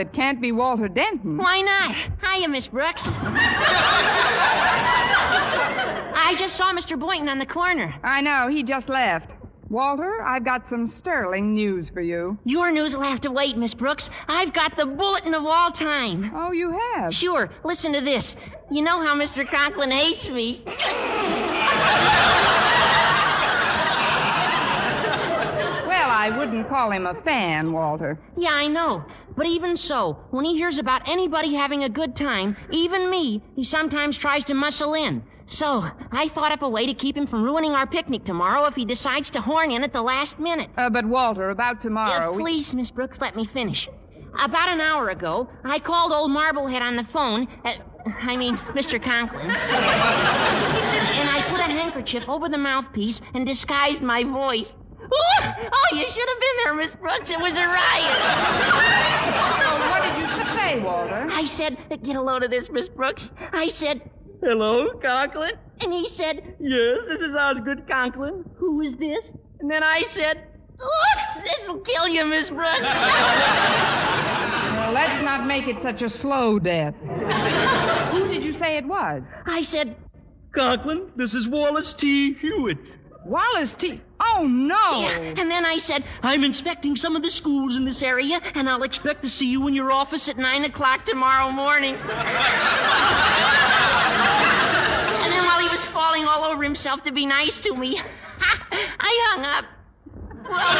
it 0.00 0.12
can't 0.12 0.40
be 0.40 0.50
Walter 0.52 0.88
Denton. 0.88 1.36
Why 1.36 1.60
not? 1.60 1.94
Hiya, 2.24 2.48
Miss 2.48 2.66
Brooks. 2.68 3.08
I 6.22 6.34
just 6.38 6.56
saw 6.56 6.72
Mr. 6.72 6.98
Boynton 6.98 7.28
on 7.28 7.38
the 7.38 7.46
corner. 7.46 7.94
I 8.02 8.20
know, 8.22 8.48
he 8.48 8.62
just 8.62 8.88
left. 8.88 9.32
Walter, 9.68 10.20
I've 10.22 10.44
got 10.44 10.68
some 10.68 10.88
sterling 10.88 11.54
news 11.54 11.88
for 11.88 12.00
you. 12.00 12.36
Your 12.44 12.72
news 12.72 12.96
will 12.96 13.04
have 13.04 13.20
to 13.20 13.30
wait, 13.30 13.56
Miss 13.56 13.72
Brooks. 13.72 14.10
I've 14.26 14.52
got 14.52 14.76
the 14.76 14.86
bulletin 14.86 15.32
of 15.34 15.46
all 15.46 15.70
time. 15.70 16.32
Oh, 16.34 16.50
you 16.50 16.76
have? 16.94 17.14
Sure. 17.14 17.50
Listen 17.62 17.92
to 17.92 18.00
this. 18.00 18.34
You 18.70 18.82
know 18.82 19.00
how 19.00 19.14
Mr. 19.14 19.46
Conklin 19.48 19.92
hates 19.92 20.28
me. 20.28 20.64
Well, 25.90 26.08
I 26.20 26.36
wouldn't 26.36 26.68
call 26.68 26.90
him 26.90 27.06
a 27.06 27.14
fan, 27.22 27.72
Walter. 27.72 28.18
Yeah, 28.36 28.52
I 28.52 28.68
know. 28.68 29.02
But 29.38 29.46
even 29.46 29.74
so, 29.74 30.18
when 30.32 30.44
he 30.44 30.54
hears 30.54 30.76
about 30.76 31.08
anybody 31.08 31.54
having 31.54 31.84
a 31.84 31.88
good 31.88 32.14
time, 32.14 32.58
even 32.70 33.08
me, 33.08 33.42
he 33.56 33.64
sometimes 33.64 34.18
tries 34.18 34.44
to 34.44 34.54
muscle 34.54 34.92
in. 34.92 35.22
So, 35.46 35.82
I 36.12 36.28
thought 36.28 36.52
up 36.52 36.60
a 36.60 36.68
way 36.68 36.84
to 36.84 36.92
keep 36.92 37.16
him 37.16 37.26
from 37.26 37.42
ruining 37.42 37.72
our 37.72 37.86
picnic 37.86 38.26
tomorrow 38.26 38.64
if 38.68 38.74
he 38.74 38.84
decides 38.84 39.30
to 39.30 39.40
horn 39.40 39.70
in 39.70 39.82
at 39.82 39.94
the 39.94 40.02
last 40.02 40.38
minute. 40.38 40.68
Uh, 40.76 40.90
but, 40.90 41.06
Walter, 41.06 41.48
about 41.48 41.80
tomorrow. 41.80 42.34
Uh, 42.34 42.36
please, 42.36 42.74
Miss 42.74 42.90
Brooks, 42.90 43.18
let 43.22 43.34
me 43.34 43.46
finish. 43.46 43.88
About 44.44 44.68
an 44.68 44.82
hour 44.82 45.08
ago, 45.08 45.48
I 45.64 45.78
called 45.78 46.12
old 46.12 46.30
Marblehead 46.32 46.82
on 46.82 46.96
the 46.96 47.04
phone. 47.14 47.48
Uh, 47.64 47.76
I 48.20 48.36
mean, 48.36 48.56
Mr. 48.76 49.02
Conklin. 49.02 49.48
and 49.50 51.30
I 51.30 51.46
put 51.48 51.60
a 51.60 51.64
handkerchief 51.64 52.24
over 52.28 52.50
the 52.50 52.58
mouthpiece 52.58 53.22
and 53.32 53.46
disguised 53.46 54.02
my 54.02 54.22
voice. 54.22 54.70
Oh, 55.72 55.96
you 55.96 56.08
should 56.10 56.28
have 56.28 56.40
been 56.40 56.56
there, 56.64 56.74
Miss 56.74 56.94
Brooks. 56.94 57.30
It 57.30 57.40
was 57.40 57.56
a 57.56 57.66
riot. 57.66 58.20
Well, 59.34 59.90
what 59.90 60.02
did 60.02 60.18
you 60.20 60.46
say, 60.54 60.80
Walter? 60.80 61.28
I 61.30 61.44
said, 61.44 61.76
get 62.02 62.16
a 62.16 62.20
load 62.22 62.42
of 62.44 62.50
this, 62.50 62.70
Miss 62.70 62.88
Brooks. 62.88 63.32
I 63.52 63.68
said, 63.68 64.08
Hello, 64.42 64.90
Conklin? 65.02 65.52
And 65.80 65.92
he 65.92 66.08
said, 66.08 66.54
Yes, 66.60 66.98
this 67.08 67.20
is 67.22 67.34
Osgood 67.34 67.86
Conklin. 67.88 68.44
Who 68.56 68.80
is 68.80 68.96
this? 68.96 69.30
And 69.60 69.70
then 69.70 69.82
I 69.82 70.02
said, 70.02 70.46
Oops, 70.74 71.40
this 71.44 71.68
will 71.68 71.80
kill 71.80 72.08
you, 72.08 72.24
Miss 72.24 72.50
Brooks. 72.50 72.92
Well, 74.80 74.92
let's 74.92 75.22
not 75.22 75.46
make 75.46 75.68
it 75.68 75.80
such 75.82 76.02
a 76.02 76.10
slow 76.10 76.58
death. 76.58 76.94
Who 78.12 78.26
did 78.28 78.42
you 78.42 78.52
say 78.52 78.76
it 78.76 78.84
was? 78.84 79.22
I 79.46 79.62
said, 79.62 79.94
Conklin, 80.52 81.12
this 81.14 81.34
is 81.34 81.46
Wallace 81.46 81.94
T. 81.94 82.34
Hewitt. 82.34 82.78
Wallace 83.24 83.74
T. 83.74 84.00
Oh, 84.18 84.46
no. 84.46 85.00
Yeah. 85.00 85.34
And 85.38 85.50
then 85.50 85.64
I 85.64 85.76
said, 85.76 86.04
I'm 86.22 86.44
inspecting 86.44 86.96
some 86.96 87.16
of 87.16 87.22
the 87.22 87.30
schools 87.30 87.76
in 87.76 87.84
this 87.84 88.02
area, 88.02 88.40
and 88.54 88.68
I'll 88.68 88.82
expect 88.82 89.22
to 89.22 89.28
see 89.28 89.50
you 89.50 89.66
in 89.68 89.74
your 89.74 89.92
office 89.92 90.28
at 90.28 90.36
9 90.38 90.64
o'clock 90.64 91.04
tomorrow 91.04 91.50
morning. 91.50 91.94
and 91.94 92.02
then 95.32 95.44
while 95.44 95.60
he 95.60 95.68
was 95.68 95.84
falling 95.86 96.24
all 96.24 96.44
over 96.44 96.62
himself 96.62 97.02
to 97.04 97.12
be 97.12 97.26
nice 97.26 97.58
to 97.60 97.74
me, 97.74 97.98
I 98.40 99.26
hung 99.30 99.44
up. 99.44 99.64
Well, 100.48 100.76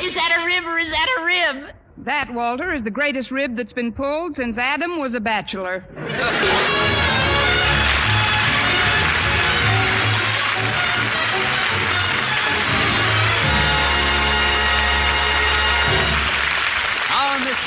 is 0.04 0.14
that 0.14 0.38
a 0.40 0.44
rib 0.44 0.64
or 0.64 0.78
is 0.78 0.90
that 0.90 1.06
a 1.18 1.24
rib? 1.24 1.74
That, 1.98 2.32
Walter, 2.32 2.72
is 2.72 2.82
the 2.82 2.90
greatest 2.90 3.30
rib 3.30 3.56
that's 3.56 3.74
been 3.74 3.92
pulled 3.92 4.36
since 4.36 4.56
Adam 4.56 4.98
was 4.98 5.14
a 5.14 5.20
bachelor. 5.20 5.84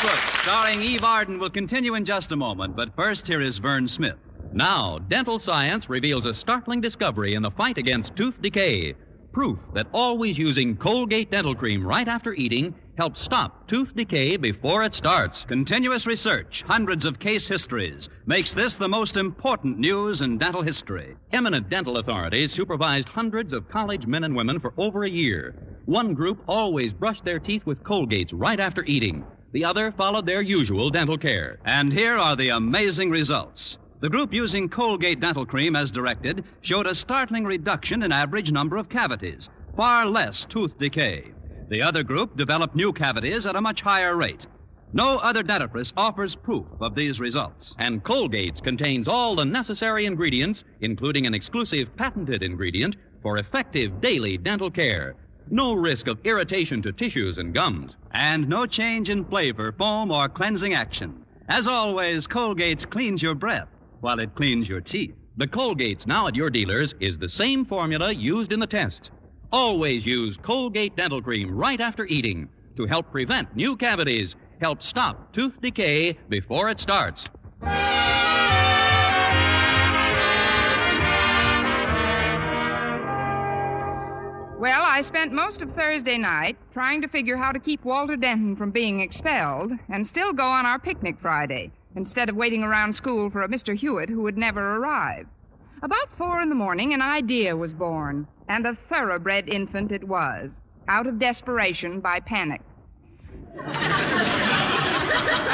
Brooks, 0.03 0.39
starring 0.41 0.81
Eve 0.81 1.05
Arden, 1.05 1.39
will 1.39 1.49
continue 1.49 1.95
in 1.95 2.03
just 2.03 2.33
a 2.33 2.35
moment, 2.35 2.75
but 2.75 2.93
first, 2.93 3.25
here 3.25 3.39
is 3.39 3.57
Vern 3.57 3.87
Smith. 3.87 4.17
Now, 4.51 4.99
dental 4.99 5.39
science 5.39 5.89
reveals 5.89 6.25
a 6.25 6.33
startling 6.33 6.81
discovery 6.81 7.35
in 7.35 7.41
the 7.41 7.51
fight 7.51 7.77
against 7.77 8.13
tooth 8.17 8.35
decay. 8.41 8.95
Proof 9.31 9.59
that 9.73 9.87
always 9.93 10.37
using 10.37 10.75
Colgate 10.75 11.31
dental 11.31 11.55
cream 11.55 11.87
right 11.87 12.05
after 12.05 12.33
eating 12.33 12.75
helps 12.97 13.21
stop 13.21 13.65
tooth 13.69 13.95
decay 13.95 14.35
before 14.35 14.83
it 14.83 14.93
starts. 14.93 15.45
Continuous 15.45 16.05
research, 16.05 16.65
hundreds 16.67 17.05
of 17.05 17.17
case 17.17 17.47
histories, 17.47 18.09
makes 18.25 18.51
this 18.51 18.75
the 18.75 18.89
most 18.89 19.15
important 19.15 19.79
news 19.79 20.21
in 20.21 20.37
dental 20.37 20.61
history. 20.61 21.15
Eminent 21.31 21.69
dental 21.69 21.99
authorities 21.99 22.51
supervised 22.51 23.07
hundreds 23.07 23.53
of 23.53 23.69
college 23.69 24.05
men 24.05 24.25
and 24.25 24.35
women 24.35 24.59
for 24.59 24.73
over 24.77 25.05
a 25.05 25.09
year. 25.09 25.55
One 25.85 26.13
group 26.13 26.43
always 26.45 26.91
brushed 26.91 27.23
their 27.23 27.39
teeth 27.39 27.65
with 27.65 27.85
Colgates 27.85 28.31
right 28.33 28.59
after 28.59 28.83
eating. 28.83 29.25
The 29.53 29.63
other 29.63 29.91
followed 29.91 30.25
their 30.25 30.41
usual 30.41 30.89
dental 30.89 31.17
care. 31.17 31.59
And 31.63 31.93
here 31.93 32.17
are 32.17 32.35
the 32.35 32.49
amazing 32.49 33.11
results. 33.11 33.77
The 33.99 34.09
group 34.09 34.33
using 34.33 34.67
Colgate 34.67 35.19
dental 35.19 35.45
cream 35.45 35.75
as 35.75 35.91
directed 35.91 36.43
showed 36.61 36.87
a 36.87 36.95
startling 36.95 37.45
reduction 37.45 38.01
in 38.01 38.11
average 38.11 38.51
number 38.51 38.77
of 38.77 38.89
cavities, 38.89 39.49
far 39.77 40.07
less 40.07 40.43
tooth 40.43 40.77
decay. 40.79 41.31
The 41.69 41.83
other 41.83 42.01
group 42.01 42.35
developed 42.35 42.75
new 42.75 42.91
cavities 42.91 43.45
at 43.45 43.55
a 43.55 43.61
much 43.61 43.81
higher 43.81 44.15
rate. 44.17 44.47
No 44.91 45.19
other 45.19 45.43
dentifrice 45.43 45.93
offers 45.95 46.35
proof 46.35 46.65
of 46.81 46.95
these 46.95 47.19
results. 47.19 47.75
And 47.77 48.03
Colgate's 48.03 48.59
contains 48.59 49.07
all 49.07 49.35
the 49.35 49.45
necessary 49.45 50.07
ingredients, 50.07 50.63
including 50.81 51.27
an 51.27 51.35
exclusive 51.35 51.95
patented 51.95 52.41
ingredient 52.41 52.95
for 53.21 53.37
effective 53.37 54.01
daily 54.01 54.35
dental 54.37 54.71
care. 54.71 55.15
No 55.53 55.75
risk 55.75 56.07
of 56.07 56.17
irritation 56.23 56.81
to 56.81 56.91
tissues 56.91 57.37
and 57.37 57.53
gums. 57.53 57.91
And 58.09 58.49
no 58.49 58.65
change 58.65 59.11
in 59.11 59.23
flavor, 59.23 59.71
foam, 59.71 60.09
or 60.09 60.27
cleansing 60.27 60.73
action. 60.73 61.23
As 61.47 61.67
always, 61.67 62.25
Colgate's 62.25 62.87
cleans 62.87 63.21
your 63.21 63.35
breath 63.35 63.67
while 64.01 64.17
it 64.17 64.33
cleans 64.33 64.67
your 64.67 64.81
teeth. 64.81 65.13
The 65.37 65.45
Colgate's 65.45 66.07
now 66.07 66.27
at 66.27 66.33
your 66.33 66.49
dealers 66.49 66.95
is 66.99 67.19
the 67.19 67.29
same 67.29 67.65
formula 67.65 68.11
used 68.11 68.51
in 68.51 68.59
the 68.59 68.65
tests. 68.65 69.11
Always 69.51 70.07
use 70.07 70.37
Colgate 70.37 70.95
dental 70.95 71.21
cream 71.21 71.55
right 71.55 71.79
after 71.79 72.07
eating 72.07 72.49
to 72.75 72.87
help 72.87 73.11
prevent 73.11 73.55
new 73.55 73.77
cavities, 73.77 74.35
help 74.59 74.81
stop 74.81 75.33
tooth 75.33 75.61
decay 75.61 76.17
before 76.29 76.71
it 76.71 76.79
starts. 76.79 77.25
Well, 84.63 84.81
I 84.81 85.01
spent 85.01 85.33
most 85.33 85.61
of 85.61 85.73
Thursday 85.73 86.17
night 86.17 86.55
trying 86.71 87.01
to 87.01 87.09
figure 87.09 87.35
how 87.35 87.51
to 87.51 87.59
keep 87.59 87.83
Walter 87.83 88.15
Denton 88.15 88.55
from 88.55 88.71
being 88.71 89.01
expelled 89.01 89.73
and 89.89 90.07
still 90.07 90.31
go 90.31 90.45
on 90.45 90.65
our 90.65 90.79
picnic 90.79 91.17
Friday 91.21 91.69
instead 91.97 92.29
of 92.29 92.37
waiting 92.37 92.63
around 92.63 92.95
school 92.95 93.29
for 93.29 93.41
a 93.41 93.49
Mr. 93.49 93.75
Hewitt 93.75 94.07
who 94.07 94.21
would 94.21 94.37
never 94.37 94.77
arrive. 94.77 95.27
About 95.81 96.17
four 96.17 96.39
in 96.39 96.47
the 96.47 96.55
morning, 96.55 96.93
an 96.93 97.01
idea 97.01 97.57
was 97.57 97.73
born, 97.73 98.25
and 98.47 98.65
a 98.65 98.77
thoroughbred 98.87 99.49
infant 99.49 99.91
it 99.91 100.05
was, 100.05 100.49
out 100.87 101.07
of 101.07 101.19
desperation 101.19 101.99
by 101.99 102.21
panic. 102.21 102.61
a 103.57 103.73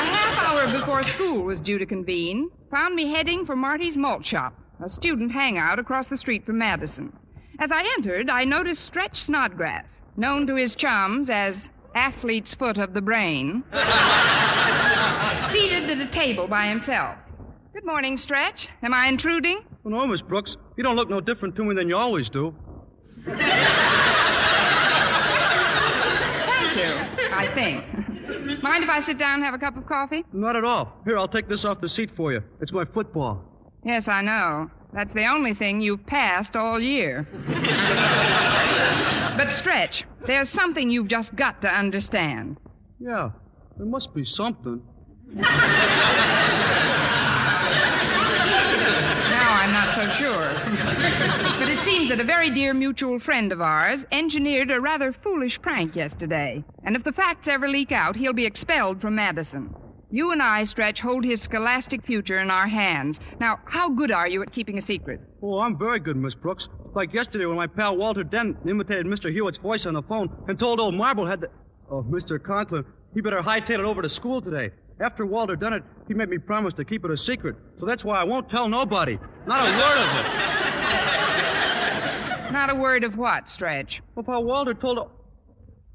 half 0.05 0.37
hour 0.37 0.71
before 0.79 1.01
school 1.01 1.41
was 1.41 1.59
due 1.59 1.79
to 1.79 1.85
convene, 1.87 2.51
found 2.69 2.93
me 2.93 3.11
heading 3.11 3.43
for 3.43 3.55
Marty's 3.55 3.97
Malt 3.97 4.23
Shop, 4.23 4.53
a 4.79 4.87
student 4.87 5.31
hangout 5.31 5.79
across 5.79 6.05
the 6.05 6.15
street 6.15 6.45
from 6.45 6.59
Madison. 6.59 7.11
As 7.59 7.71
I 7.73 7.83
entered, 7.97 8.29
I 8.29 8.45
noticed 8.45 8.85
Stretch 8.85 9.21
Snodgrass, 9.21 10.01
known 10.15 10.47
to 10.47 10.55
his 10.55 10.75
chums 10.75 11.29
as 11.29 11.69
Athlete's 11.93 12.53
Foot 12.53 12.77
of 12.77 12.93
the 12.93 13.01
Brain, 13.01 13.65
seated 15.45 15.91
at 15.91 15.97
a 15.99 16.07
table 16.09 16.47
by 16.47 16.67
himself. 16.67 17.17
Good 17.73 17.85
morning, 17.85 18.15
Stretch. 18.15 18.69
Am 18.81 18.93
I 18.93 19.07
intruding? 19.07 19.65
Oh, 19.85 19.89
no, 19.89 20.07
Miss 20.07 20.21
Brooks. 20.21 20.55
You 20.77 20.83
don't 20.85 20.95
look 20.95 21.09
no 21.09 21.19
different 21.19 21.53
to 21.57 21.65
me 21.65 21.75
than 21.75 21.89
you 21.89 21.97
always 21.97 22.29
do. 22.29 22.55
Thank 23.25 23.41
you, 26.77 26.93
I 27.33 27.51
think. 27.53 28.63
Mind 28.63 28.85
if 28.85 28.89
I 28.89 29.01
sit 29.01 29.17
down 29.17 29.35
and 29.35 29.43
have 29.43 29.53
a 29.53 29.59
cup 29.59 29.75
of 29.75 29.85
coffee? 29.85 30.23
Not 30.31 30.55
at 30.55 30.63
all. 30.63 30.93
Here, 31.03 31.17
I'll 31.17 31.27
take 31.27 31.49
this 31.49 31.65
off 31.65 31.81
the 31.81 31.89
seat 31.89 32.09
for 32.09 32.31
you. 32.31 32.41
It's 32.61 32.71
my 32.71 32.85
football. 32.85 33.43
Yes, 33.83 34.07
I 34.07 34.21
know. 34.21 34.71
That's 34.91 35.13
the 35.13 35.27
only 35.27 35.53
thing 35.53 35.81
you've 35.81 36.05
passed 36.05 36.55
all 36.55 36.79
year. 36.79 37.27
but, 39.37 39.51
Stretch, 39.51 40.05
there's 40.25 40.49
something 40.49 40.89
you've 40.89 41.07
just 41.07 41.35
got 41.35 41.61
to 41.61 41.67
understand. 41.67 42.57
Yeah, 42.99 43.29
there 43.77 43.85
must 43.85 44.15
be 44.15 44.25
something. 44.25 44.81
Now 45.33 45.45
I'm 49.61 49.71
not 49.71 49.93
so 49.93 50.09
sure. 50.09 50.53
but 51.59 51.69
it 51.69 51.83
seems 51.83 52.09
that 52.09 52.19
a 52.19 52.23
very 52.23 52.49
dear 52.49 52.73
mutual 52.73 53.19
friend 53.19 53.51
of 53.51 53.61
ours 53.61 54.07
engineered 54.11 54.71
a 54.71 54.81
rather 54.81 55.13
foolish 55.13 55.61
prank 55.61 55.95
yesterday. 55.95 56.63
And 56.83 56.95
if 56.95 57.03
the 57.03 57.13
facts 57.13 57.47
ever 57.47 57.67
leak 57.67 57.91
out, 57.91 58.15
he'll 58.15 58.33
be 58.33 58.47
expelled 58.47 58.99
from 59.01 59.13
Madison. 59.15 59.73
You 60.11 60.31
and 60.31 60.41
I, 60.41 60.63
Stretch, 60.63 60.99
hold 61.01 61.23
his 61.23 61.39
scholastic 61.39 62.03
future 62.03 62.39
in 62.39 62.49
our 62.49 62.67
hands. 62.67 63.19
Now, 63.39 63.59
how 63.65 63.89
good 63.89 64.09
are 64.11 64.27
you 64.27 64.41
at 64.41 64.51
keeping 64.51 64.79
a 64.79 64.81
secret? 64.81 65.21
Oh, 65.43 65.59
I'm 65.59 65.77
very 65.77 65.99
good, 65.99 66.17
Miss 66.17 66.33
Brooks. 66.33 66.67
Like 66.95 67.13
yesterday 67.13 67.45
when 67.45 67.57
my 67.57 67.67
pal 67.67 67.95
Walter 67.95 68.23
Dent 68.23 68.57
imitated 68.67 69.05
Mr. 69.05 69.31
Hewitt's 69.31 69.59
voice 69.59 69.85
on 69.85 69.93
the 69.93 70.01
phone 70.01 70.29
and 70.47 70.57
told 70.57 70.79
old 70.79 70.95
Marblehead 70.95 71.41
that. 71.41 71.51
Oh, 71.91 72.01
Mr. 72.03 72.41
Conklin, 72.41 72.85
he 73.13 73.21
better 73.21 73.41
hightail 73.41 73.79
it 73.79 73.85
over 73.85 74.01
to 74.01 74.09
school 74.09 74.41
today. 74.41 74.71
After 74.99 75.27
Walter 75.27 75.55
done 75.55 75.73
it, 75.73 75.83
he 76.07 76.15
made 76.15 76.29
me 76.29 76.39
promise 76.39 76.73
to 76.75 76.83
keep 76.85 77.05
it 77.05 77.11
a 77.11 77.17
secret. 77.17 77.55
So 77.77 77.85
that's 77.85 78.03
why 78.03 78.19
I 78.19 78.23
won't 78.23 78.49
tell 78.49 78.67
nobody. 78.67 79.19
Not 79.45 79.61
a 79.61 79.71
word 79.71 79.97
of 79.97 80.09
it. 82.47 82.51
Not 82.51 82.71
a 82.71 82.75
word 82.75 83.03
of 83.03 83.15
what, 83.15 83.47
Stretch? 83.47 84.01
Well, 84.15 84.23
pal 84.23 84.43
Walter 84.43 84.73
told. 84.73 85.11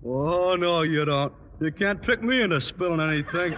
Oh, 0.06 0.54
no, 0.54 0.82
you 0.82 1.04
don't. 1.04 1.32
You 1.60 1.70
can't 1.70 2.02
trick 2.02 2.22
me 2.22 2.42
into 2.42 2.60
spilling 2.60 3.00
anything. 3.00 3.52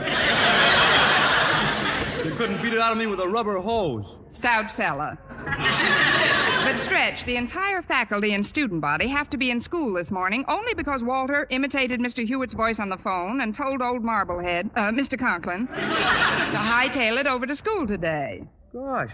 You 2.25 2.35
couldn't 2.37 2.61
beat 2.63 2.73
it 2.73 2.79
out 2.79 2.93
of 2.93 2.99
me 2.99 3.07
with 3.07 3.21
a 3.21 3.29
rubber 3.29 3.59
hose. 3.59 4.19
Stout 4.33 4.71
fella. 4.77 5.17
but 6.65 6.77
Stretch, 6.77 7.25
the 7.25 7.37
entire 7.37 7.81
faculty 7.83 8.35
and 8.35 8.45
student 8.45 8.81
body 8.81 9.07
have 9.07 9.31
to 9.31 9.37
be 9.37 9.51
in 9.51 9.61
school 9.61 9.95
this 9.95 10.11
morning 10.11 10.45
only 10.49 10.75
because 10.75 11.03
Walter 11.03 11.47
imitated 11.51 12.01
Mr. 12.01 12.27
Hewitt's 12.27 12.53
voice 12.53 12.81
on 12.81 12.89
the 12.91 12.99
phone 12.99 13.41
and 13.41 13.55
told 13.55 13.81
old 13.81 14.03
Marblehead, 14.05 14.71
uh, 14.77 14.91
Mr. 14.93 15.19
Conklin, 15.19 15.67
to 15.69 15.73
hightail 15.73 17.19
it 17.19 17.27
over 17.27 17.47
to 17.47 17.57
school 17.57 17.87
today. 17.87 18.43
Gosh, 18.75 19.13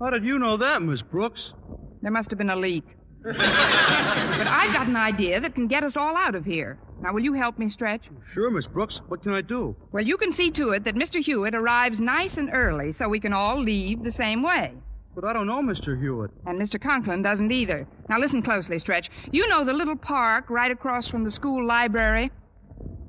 how 0.00 0.10
did 0.10 0.24
you 0.24 0.38
know 0.38 0.56
that, 0.56 0.82
Miss 0.82 1.00
Brooks? 1.00 1.54
There 2.02 2.10
must 2.10 2.30
have 2.30 2.38
been 2.38 2.50
a 2.50 2.56
leak. 2.56 2.84
but 3.22 3.36
I've 3.40 4.72
got 4.72 4.86
an 4.86 4.96
idea 4.96 5.40
that 5.40 5.54
can 5.54 5.66
get 5.66 5.82
us 5.82 5.96
all 5.96 6.16
out 6.16 6.34
of 6.34 6.44
here. 6.44 6.78
Now, 7.00 7.12
will 7.12 7.22
you 7.22 7.32
help 7.32 7.58
me, 7.58 7.68
Stretch? 7.68 8.08
Sure, 8.32 8.50
Miss 8.50 8.66
Brooks. 8.66 9.00
What 9.08 9.22
can 9.22 9.32
I 9.32 9.40
do? 9.40 9.76
Well, 9.92 10.04
you 10.04 10.16
can 10.16 10.32
see 10.32 10.50
to 10.52 10.70
it 10.70 10.84
that 10.84 10.96
Mr. 10.96 11.22
Hewitt 11.22 11.54
arrives 11.54 12.00
nice 12.00 12.36
and 12.36 12.50
early 12.52 12.90
so 12.90 13.08
we 13.08 13.20
can 13.20 13.32
all 13.32 13.60
leave 13.60 14.02
the 14.02 14.10
same 14.10 14.42
way. 14.42 14.72
But 15.14 15.24
I 15.24 15.32
don't 15.32 15.46
know 15.46 15.62
Mr. 15.62 16.00
Hewitt. 16.00 16.30
And 16.46 16.60
Mr. 16.60 16.80
Conklin 16.80 17.22
doesn't 17.22 17.52
either. 17.52 17.86
Now, 18.08 18.18
listen 18.18 18.42
closely, 18.42 18.78
Stretch. 18.78 19.10
You 19.30 19.46
know 19.48 19.64
the 19.64 19.72
little 19.72 19.96
park 19.96 20.50
right 20.50 20.70
across 20.70 21.06
from 21.08 21.24
the 21.24 21.30
school 21.30 21.64
library? 21.64 22.30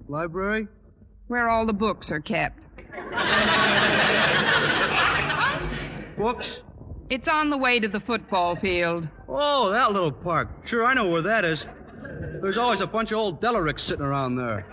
Library? 0.08 0.68
Where 1.28 1.50
all 1.50 1.66
the 1.66 1.74
books 1.74 2.12
are 2.12 2.20
kept. 2.20 2.64
Books? 6.18 6.62
It's 7.10 7.28
on 7.28 7.50
the 7.50 7.58
way 7.58 7.80
to 7.80 7.88
the 7.88 8.00
football 8.00 8.56
field. 8.56 9.08
Oh, 9.28 9.70
that 9.72 9.92
little 9.92 10.12
park. 10.12 10.50
Sure, 10.66 10.86
I 10.86 10.94
know 10.94 11.08
where 11.08 11.22
that 11.24 11.46
is. 11.46 11.66
There's 12.20 12.58
always 12.58 12.82
a 12.82 12.88
bunch 12.88 13.12
of 13.12 13.18
old 13.18 13.42
Delaricks 13.42 13.82
sitting 13.82 14.06
around 14.06 14.36
there. 14.36 14.66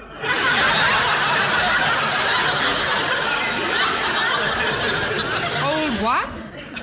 Old 5.62 6.02
what? 6.02 6.28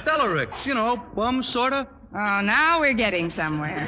Delaricks, 0.05 0.65
you 0.65 0.73
know, 0.73 0.97
bums, 1.15 1.47
sorta. 1.47 1.87
Oh, 2.15 2.41
now 2.43 2.79
we're 2.79 2.93
getting 2.93 3.29
somewhere. 3.29 3.87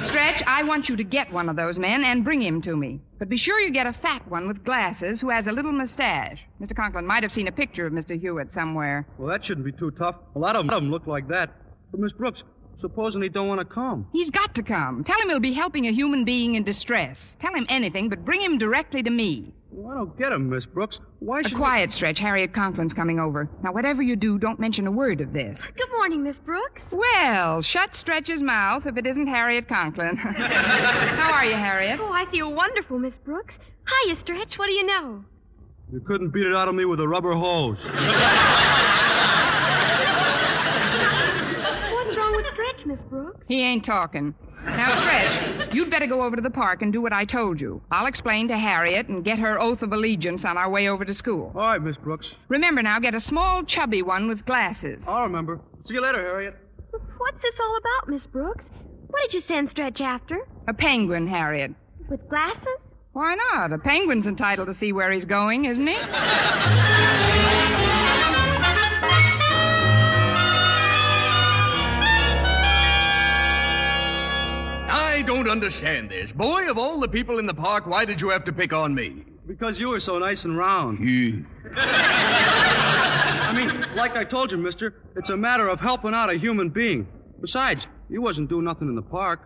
Stretch, 0.02 0.42
I 0.46 0.62
want 0.62 0.88
you 0.88 0.96
to 0.96 1.04
get 1.04 1.32
one 1.32 1.48
of 1.48 1.56
those 1.56 1.78
men 1.78 2.04
and 2.04 2.22
bring 2.22 2.42
him 2.42 2.60
to 2.62 2.76
me. 2.76 3.00
But 3.18 3.28
be 3.30 3.38
sure 3.38 3.58
you 3.60 3.70
get 3.70 3.86
a 3.86 3.92
fat 3.92 4.28
one 4.28 4.46
with 4.46 4.62
glasses 4.62 5.20
who 5.20 5.30
has 5.30 5.46
a 5.46 5.52
little 5.52 5.72
mustache. 5.72 6.44
Mr. 6.60 6.76
Conklin 6.76 7.06
might 7.06 7.22
have 7.22 7.32
seen 7.32 7.48
a 7.48 7.52
picture 7.52 7.86
of 7.86 7.92
Mr. 7.92 8.20
Hewitt 8.20 8.52
somewhere. 8.52 9.06
Well, 9.16 9.28
that 9.28 9.44
shouldn't 9.44 9.64
be 9.64 9.72
too 9.72 9.90
tough. 9.92 10.16
A 10.36 10.38
lot 10.38 10.54
of 10.54 10.66
them 10.66 10.90
look 10.90 11.06
like 11.06 11.26
that. 11.28 11.50
But, 11.90 12.00
Miss 12.00 12.12
Brooks, 12.12 12.44
supposing 12.78 13.22
he 13.22 13.28
don't 13.28 13.48
want 13.48 13.60
to 13.60 13.64
come? 13.64 14.06
He's 14.12 14.30
got 14.30 14.54
to 14.54 14.62
come. 14.62 15.04
Tell 15.04 15.20
him 15.20 15.28
he'll 15.28 15.40
be 15.40 15.52
helping 15.52 15.86
a 15.86 15.92
human 15.92 16.24
being 16.24 16.54
in 16.54 16.64
distress. 16.64 17.36
Tell 17.38 17.54
him 17.54 17.66
anything, 17.68 18.08
but 18.08 18.24
bring 18.24 18.40
him 18.40 18.58
directly 18.58 19.02
to 19.02 19.10
me. 19.10 19.52
Well, 19.70 19.90
I 19.90 19.94
don't 19.96 20.18
get 20.18 20.32
him, 20.32 20.50
Miss 20.50 20.66
Brooks. 20.66 21.00
Why 21.20 21.40
A 21.40 21.48
should... 21.48 21.56
quiet 21.56 21.92
stretch. 21.92 22.18
Harriet 22.18 22.52
Conklin's 22.52 22.92
coming 22.92 23.18
over. 23.18 23.48
Now, 23.62 23.72
whatever 23.72 24.02
you 24.02 24.16
do, 24.16 24.38
don't 24.38 24.60
mention 24.60 24.86
a 24.86 24.90
word 24.90 25.22
of 25.22 25.32
this. 25.32 25.70
Good 25.76 25.88
morning, 25.96 26.22
Miss 26.22 26.38
Brooks. 26.38 26.92
Well, 26.94 27.62
shut 27.62 27.94
Stretch's 27.94 28.42
mouth 28.42 28.86
if 28.86 28.98
it 28.98 29.06
isn't 29.06 29.26
Harriet 29.28 29.68
Conklin. 29.68 30.16
How 30.16 31.32
are 31.32 31.46
you, 31.46 31.54
Harriet? 31.54 32.00
Oh, 32.00 32.12
I 32.12 32.26
feel 32.26 32.52
wonderful, 32.52 32.98
Miss 32.98 33.16
Brooks. 33.16 33.58
Hiya, 34.04 34.16
Stretch. 34.16 34.58
What 34.58 34.66
do 34.66 34.72
you 34.72 34.84
know? 34.84 35.24
You 35.90 36.00
couldn't 36.00 36.30
beat 36.30 36.46
it 36.46 36.54
out 36.54 36.68
of 36.68 36.74
me 36.74 36.84
with 36.84 37.00
a 37.00 37.08
rubber 37.08 37.32
hose. 37.32 37.86
What's 42.84 43.00
Stretch, 43.00 43.10
Miss 43.10 43.10
Brooks? 43.10 43.44
He 43.48 43.62
ain't 43.62 43.84
talking. 43.84 44.34
Now, 44.64 44.90
Stretch, 44.90 45.74
you'd 45.74 45.90
better 45.90 46.06
go 46.06 46.22
over 46.22 46.36
to 46.36 46.42
the 46.42 46.50
park 46.50 46.82
and 46.82 46.92
do 46.92 47.00
what 47.00 47.12
I 47.12 47.24
told 47.24 47.60
you. 47.60 47.82
I'll 47.90 48.06
explain 48.06 48.48
to 48.48 48.56
Harriet 48.56 49.08
and 49.08 49.24
get 49.24 49.38
her 49.38 49.60
oath 49.60 49.82
of 49.82 49.92
allegiance 49.92 50.44
on 50.44 50.56
our 50.56 50.70
way 50.70 50.88
over 50.88 51.04
to 51.04 51.14
school. 51.14 51.52
All 51.54 51.62
right, 51.62 51.82
Miss 51.82 51.96
Brooks. 51.96 52.36
Remember 52.48 52.82
now, 52.82 52.98
get 52.98 53.14
a 53.14 53.20
small, 53.20 53.64
chubby 53.64 54.02
one 54.02 54.28
with 54.28 54.44
glasses. 54.46 55.04
I'll 55.08 55.22
remember. 55.24 55.60
See 55.84 55.94
you 55.94 56.00
later, 56.00 56.20
Harriet. 56.20 56.56
What's 57.18 57.42
this 57.42 57.58
all 57.60 57.76
about, 57.76 58.08
Miss 58.08 58.26
Brooks? 58.26 58.66
What 59.08 59.22
did 59.22 59.34
you 59.34 59.40
send 59.40 59.70
Stretch 59.70 60.00
after? 60.00 60.46
A 60.68 60.74
penguin, 60.74 61.26
Harriet. 61.26 61.72
With 62.08 62.28
glasses? 62.28 62.66
Why 63.12 63.34
not? 63.34 63.72
A 63.72 63.78
penguin's 63.78 64.26
entitled 64.26 64.68
to 64.68 64.74
see 64.74 64.92
where 64.92 65.10
he's 65.10 65.24
going, 65.24 65.66
isn't 65.66 65.86
he? 65.86 65.96
I 74.94 75.22
don't 75.22 75.48
understand 75.48 76.10
this. 76.10 76.32
Boy, 76.32 76.68
of 76.68 76.76
all 76.76 77.00
the 77.00 77.08
people 77.08 77.38
in 77.38 77.46
the 77.46 77.54
park, 77.54 77.86
why 77.86 78.04
did 78.04 78.20
you 78.20 78.28
have 78.28 78.44
to 78.44 78.52
pick 78.52 78.74
on 78.74 78.94
me? 78.94 79.24
Because 79.46 79.80
you 79.80 79.88
were 79.88 80.00
so 80.00 80.18
nice 80.18 80.44
and 80.44 80.54
round. 80.56 80.98
I 81.74 83.52
mean, 83.54 83.86
like 83.96 84.16
I 84.16 84.24
told 84.24 84.52
you, 84.52 84.58
mister, 84.58 84.94
it's 85.16 85.30
a 85.30 85.36
matter 85.36 85.66
of 85.68 85.80
helping 85.80 86.12
out 86.12 86.28
a 86.30 86.34
human 86.36 86.68
being. 86.68 87.06
Besides, 87.40 87.86
you 88.10 88.20
wasn't 88.20 88.50
doing 88.50 88.64
nothing 88.64 88.88
in 88.88 88.94
the 88.94 89.02
park. 89.02 89.40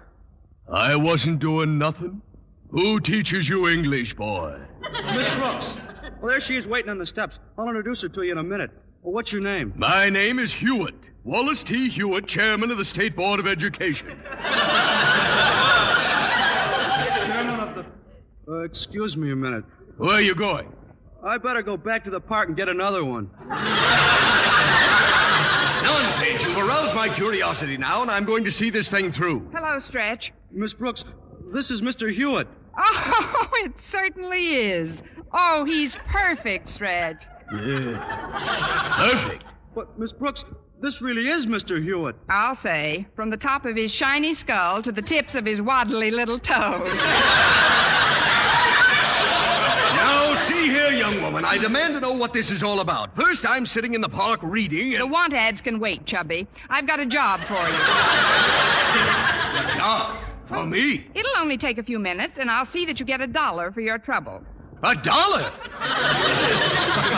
I 0.69 0.97
wasn't 0.97 1.39
doing 1.39 1.79
nothing. 1.79 2.21
Who 2.71 2.99
teaches 2.99 3.49
you 3.49 3.69
English, 3.69 4.15
boy? 4.15 4.59
Miss 5.15 5.33
Brooks. 5.37 5.79
Well, 6.21 6.31
there 6.31 6.41
she 6.41 6.57
is 6.57 6.67
waiting 6.67 6.91
on 6.91 6.99
the 6.99 7.07
steps. 7.07 7.39
I'll 7.57 7.69
introduce 7.69 8.03
her 8.03 8.09
to 8.09 8.23
you 8.23 8.33
in 8.33 8.39
a 8.39 8.43
minute. 8.43 8.73
Well, 9.03 9.13
what's 9.15 9.33
your 9.33 9.43
name? 9.43 9.73
My 9.77 10.09
name 10.09 10.41
is 10.41 10.53
Hewitt. 10.53 10.97
Wallace 11.23 11.63
T. 11.65 11.89
Hewitt, 11.89 12.27
chairman 12.27 12.71
of 12.71 12.79
the 12.79 12.85
State 12.85 13.17
Board 13.17 13.41
of 13.41 13.47
Education. 13.49 14.09
Chairman 17.27 17.61
of 17.61 17.75
the. 17.75 17.85
Uh, 18.49 18.61
excuse 18.63 19.17
me 19.17 19.33
a 19.33 19.37
minute. 19.37 19.65
Where 19.97 20.13
are 20.13 20.21
you 20.21 20.35
going? 20.35 20.73
I 21.25 21.39
better 21.39 21.63
go 21.63 21.77
back 21.77 22.05
to 22.05 22.11
the 22.11 22.21
park 22.21 22.49
and 22.49 22.57
get 22.57 22.69
another 22.69 23.05
one. 23.05 23.29
Nonsense. 25.83 26.45
You've 26.47 26.57
aroused 26.57 26.95
my 26.95 27.09
curiosity 27.09 27.77
now, 27.77 28.03
and 28.03 28.11
I'm 28.11 28.25
going 28.25 28.45
to 28.45 28.51
see 28.53 28.71
this 28.71 28.89
thing 28.89 29.11
through. 29.11 29.51
Hello, 29.53 29.81
Stretch. 29.81 30.33
Miss 30.53 30.75
Brooks, 30.75 31.05
this 31.53 31.73
is 31.73 31.83
Mr. 31.83 32.13
Hewitt. 32.13 32.47
Oh, 32.79 33.49
it 33.55 33.83
certainly 33.83 34.55
is. 34.55 35.03
Oh, 35.33 35.65
he's 35.65 35.97
perfect, 35.97 36.69
Stretch. 36.69 37.25
Yeah. 37.53 39.09
Perfect. 39.11 39.45
But, 39.75 39.99
Miss 39.99 40.13
Brooks, 40.13 40.45
this 40.81 41.03
really 41.03 41.29
is 41.29 41.47
Mr. 41.47 41.83
Hewitt. 41.83 42.15
I'll 42.29 42.55
say, 42.55 43.07
from 43.17 43.31
the 43.31 43.37
top 43.37 43.65
of 43.65 43.75
his 43.75 43.91
shiny 43.91 44.35
skull 44.35 44.83
to 44.83 44.93
the 44.93 45.03
tips 45.03 45.35
of 45.35 45.45
his 45.45 45.61
waddly 45.61 46.13
little 46.13 46.39
toes. 46.39 47.03
See 50.37 50.69
here, 50.69 50.93
young 50.93 51.23
woman. 51.23 51.45
I 51.45 51.59
demand 51.59 51.95
to 51.95 52.01
know 52.01 52.13
what 52.13 52.33
this 52.33 52.51
is 52.51 52.63
all 52.63 52.81
about. 52.81 53.17
First, 53.17 53.47
I'm 53.49 53.65
sitting 53.67 53.95
in 53.95 54.01
the 54.01 54.09
park 54.09 54.39
reading. 54.43 54.99
The 54.99 55.07
want 55.07 55.33
ads 55.33 55.61
can 55.61 55.81
wait, 55.81 56.05
Chubby. 56.05 56.47
I've 56.69 56.87
got 56.87 57.01
a 57.01 57.07
job 57.07 57.41
for 57.49 57.55
you. 57.55 57.77
A 59.57 59.71
job? 59.75 60.19
For 60.47 60.65
me? 60.65 61.07
It'll 61.15 61.39
only 61.39 61.57
take 61.57 61.79
a 61.79 61.83
few 61.83 61.99
minutes, 61.99 62.39
and 62.39 62.51
I'll 62.51 62.67
see 62.67 62.85
that 62.85 63.01
you 63.01 63.07
get 63.07 63.21
a 63.21 63.27
dollar 63.27 63.73
for 63.73 63.81
your 63.81 63.99
trouble. 63.99 64.45
A 64.83 64.95
dollar? 64.95 65.51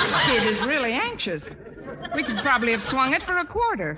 This 0.04 0.16
kid 0.24 0.46
is 0.46 0.62
really 0.62 0.92
anxious. 0.92 1.54
We 2.14 2.22
could 2.22 2.38
probably 2.38 2.72
have 2.72 2.82
swung 2.82 3.12
it 3.12 3.22
for 3.22 3.36
a 3.36 3.44
quarter. 3.44 3.94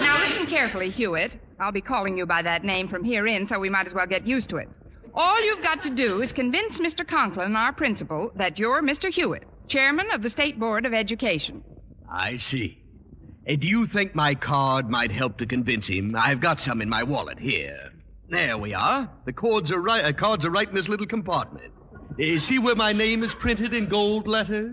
Now, 0.00 0.18
listen 0.20 0.46
carefully, 0.46 0.90
Hewitt. 0.90 1.38
I'll 1.58 1.72
be 1.72 1.80
calling 1.80 2.18
you 2.18 2.26
by 2.26 2.42
that 2.42 2.64
name 2.64 2.88
from 2.88 3.04
here 3.04 3.26
in, 3.26 3.48
so 3.48 3.58
we 3.58 3.70
might 3.70 3.86
as 3.86 3.94
well 3.94 4.06
get 4.06 4.26
used 4.26 4.50
to 4.50 4.56
it. 4.56 4.68
All 5.14 5.44
you've 5.44 5.62
got 5.62 5.82
to 5.82 5.90
do 5.90 6.22
is 6.22 6.32
convince 6.32 6.80
Mr. 6.80 7.06
Conklin, 7.06 7.56
our 7.56 7.72
principal, 7.72 8.30
that 8.36 8.58
you're 8.58 8.82
Mr. 8.82 9.10
Hewitt, 9.10 9.44
chairman 9.66 10.10
of 10.12 10.22
the 10.22 10.30
State 10.30 10.58
Board 10.58 10.86
of 10.86 10.94
Education. 10.94 11.64
I 12.10 12.36
see. 12.36 12.82
Uh, 13.48 13.56
do 13.56 13.66
you 13.66 13.86
think 13.86 14.14
my 14.14 14.34
card 14.34 14.88
might 14.88 15.10
help 15.10 15.38
to 15.38 15.46
convince 15.46 15.88
him? 15.88 16.14
I've 16.16 16.40
got 16.40 16.60
some 16.60 16.80
in 16.80 16.88
my 16.88 17.02
wallet 17.02 17.38
here. 17.38 17.90
There 18.28 18.56
we 18.58 18.74
are. 18.74 19.10
The 19.24 19.32
cards 19.32 19.72
are 19.72 19.80
right. 19.80 20.04
Uh, 20.04 20.12
cards 20.12 20.44
are 20.44 20.50
right 20.50 20.68
in 20.68 20.74
this 20.74 20.88
little 20.88 21.06
compartment. 21.06 21.72
Uh, 22.20 22.38
see 22.38 22.58
where 22.58 22.76
my 22.76 22.92
name 22.92 23.24
is 23.24 23.34
printed 23.34 23.74
in 23.74 23.86
gold 23.88 24.28
letters? 24.28 24.72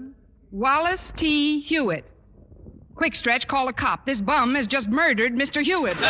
Wallace 0.51 1.11
T. 1.15 1.59
Hewitt. 1.61 2.05
Quick, 2.95 3.15
Stretch, 3.15 3.47
call 3.47 3.67
a 3.67 3.73
cop. 3.73 4.05
This 4.05 4.21
bum 4.21 4.55
has 4.55 4.67
just 4.67 4.89
murdered 4.89 5.33
Mr. 5.33 5.63
Hewitt. 5.63 5.97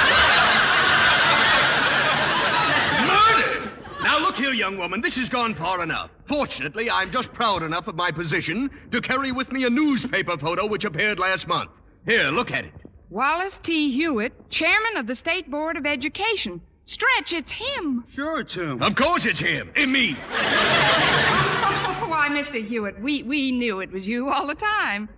Murdered! 3.07 3.71
Now 4.07 4.19
look 4.19 4.37
here, 4.37 4.53
young 4.53 4.77
woman. 4.77 5.01
This 5.01 5.17
has 5.17 5.27
gone 5.27 5.53
far 5.53 5.83
enough. 5.83 6.11
Fortunately, 6.29 6.89
I'm 6.89 7.11
just 7.11 7.33
proud 7.33 7.61
enough 7.61 7.89
of 7.89 7.95
my 7.95 8.09
position 8.09 8.71
to 8.91 9.01
carry 9.01 9.33
with 9.33 9.51
me 9.51 9.65
a 9.65 9.69
newspaper 9.69 10.37
photo 10.37 10.65
which 10.65 10.85
appeared 10.85 11.19
last 11.19 11.45
month. 11.45 11.71
Here, 12.05 12.29
look 12.29 12.49
at 12.49 12.63
it. 12.63 12.71
Wallace 13.09 13.57
T. 13.57 13.91
Hewitt, 13.91 14.49
chairman 14.49 14.95
of 14.95 15.07
the 15.07 15.15
State 15.15 15.51
Board 15.51 15.75
of 15.75 15.85
Education. 15.85 16.61
Stretch, 16.85 17.33
it's 17.33 17.51
him. 17.51 18.05
Sure, 18.07 18.39
it's 18.39 18.53
him. 18.53 18.81
Of 18.81 18.95
course 18.95 19.25
it's 19.25 19.41
him. 19.41 19.71
It's 19.75 19.85
me. 19.85 20.15
Oh, 20.31 22.05
why, 22.07 22.29
Mr. 22.31 22.65
Hewitt, 22.65 23.01
we, 23.01 23.23
we 23.23 23.51
knew 23.51 23.81
it 23.81 23.91
was 23.91 24.07
you 24.07 24.29
all 24.29 24.47
the 24.47 24.55
time. 24.55 25.09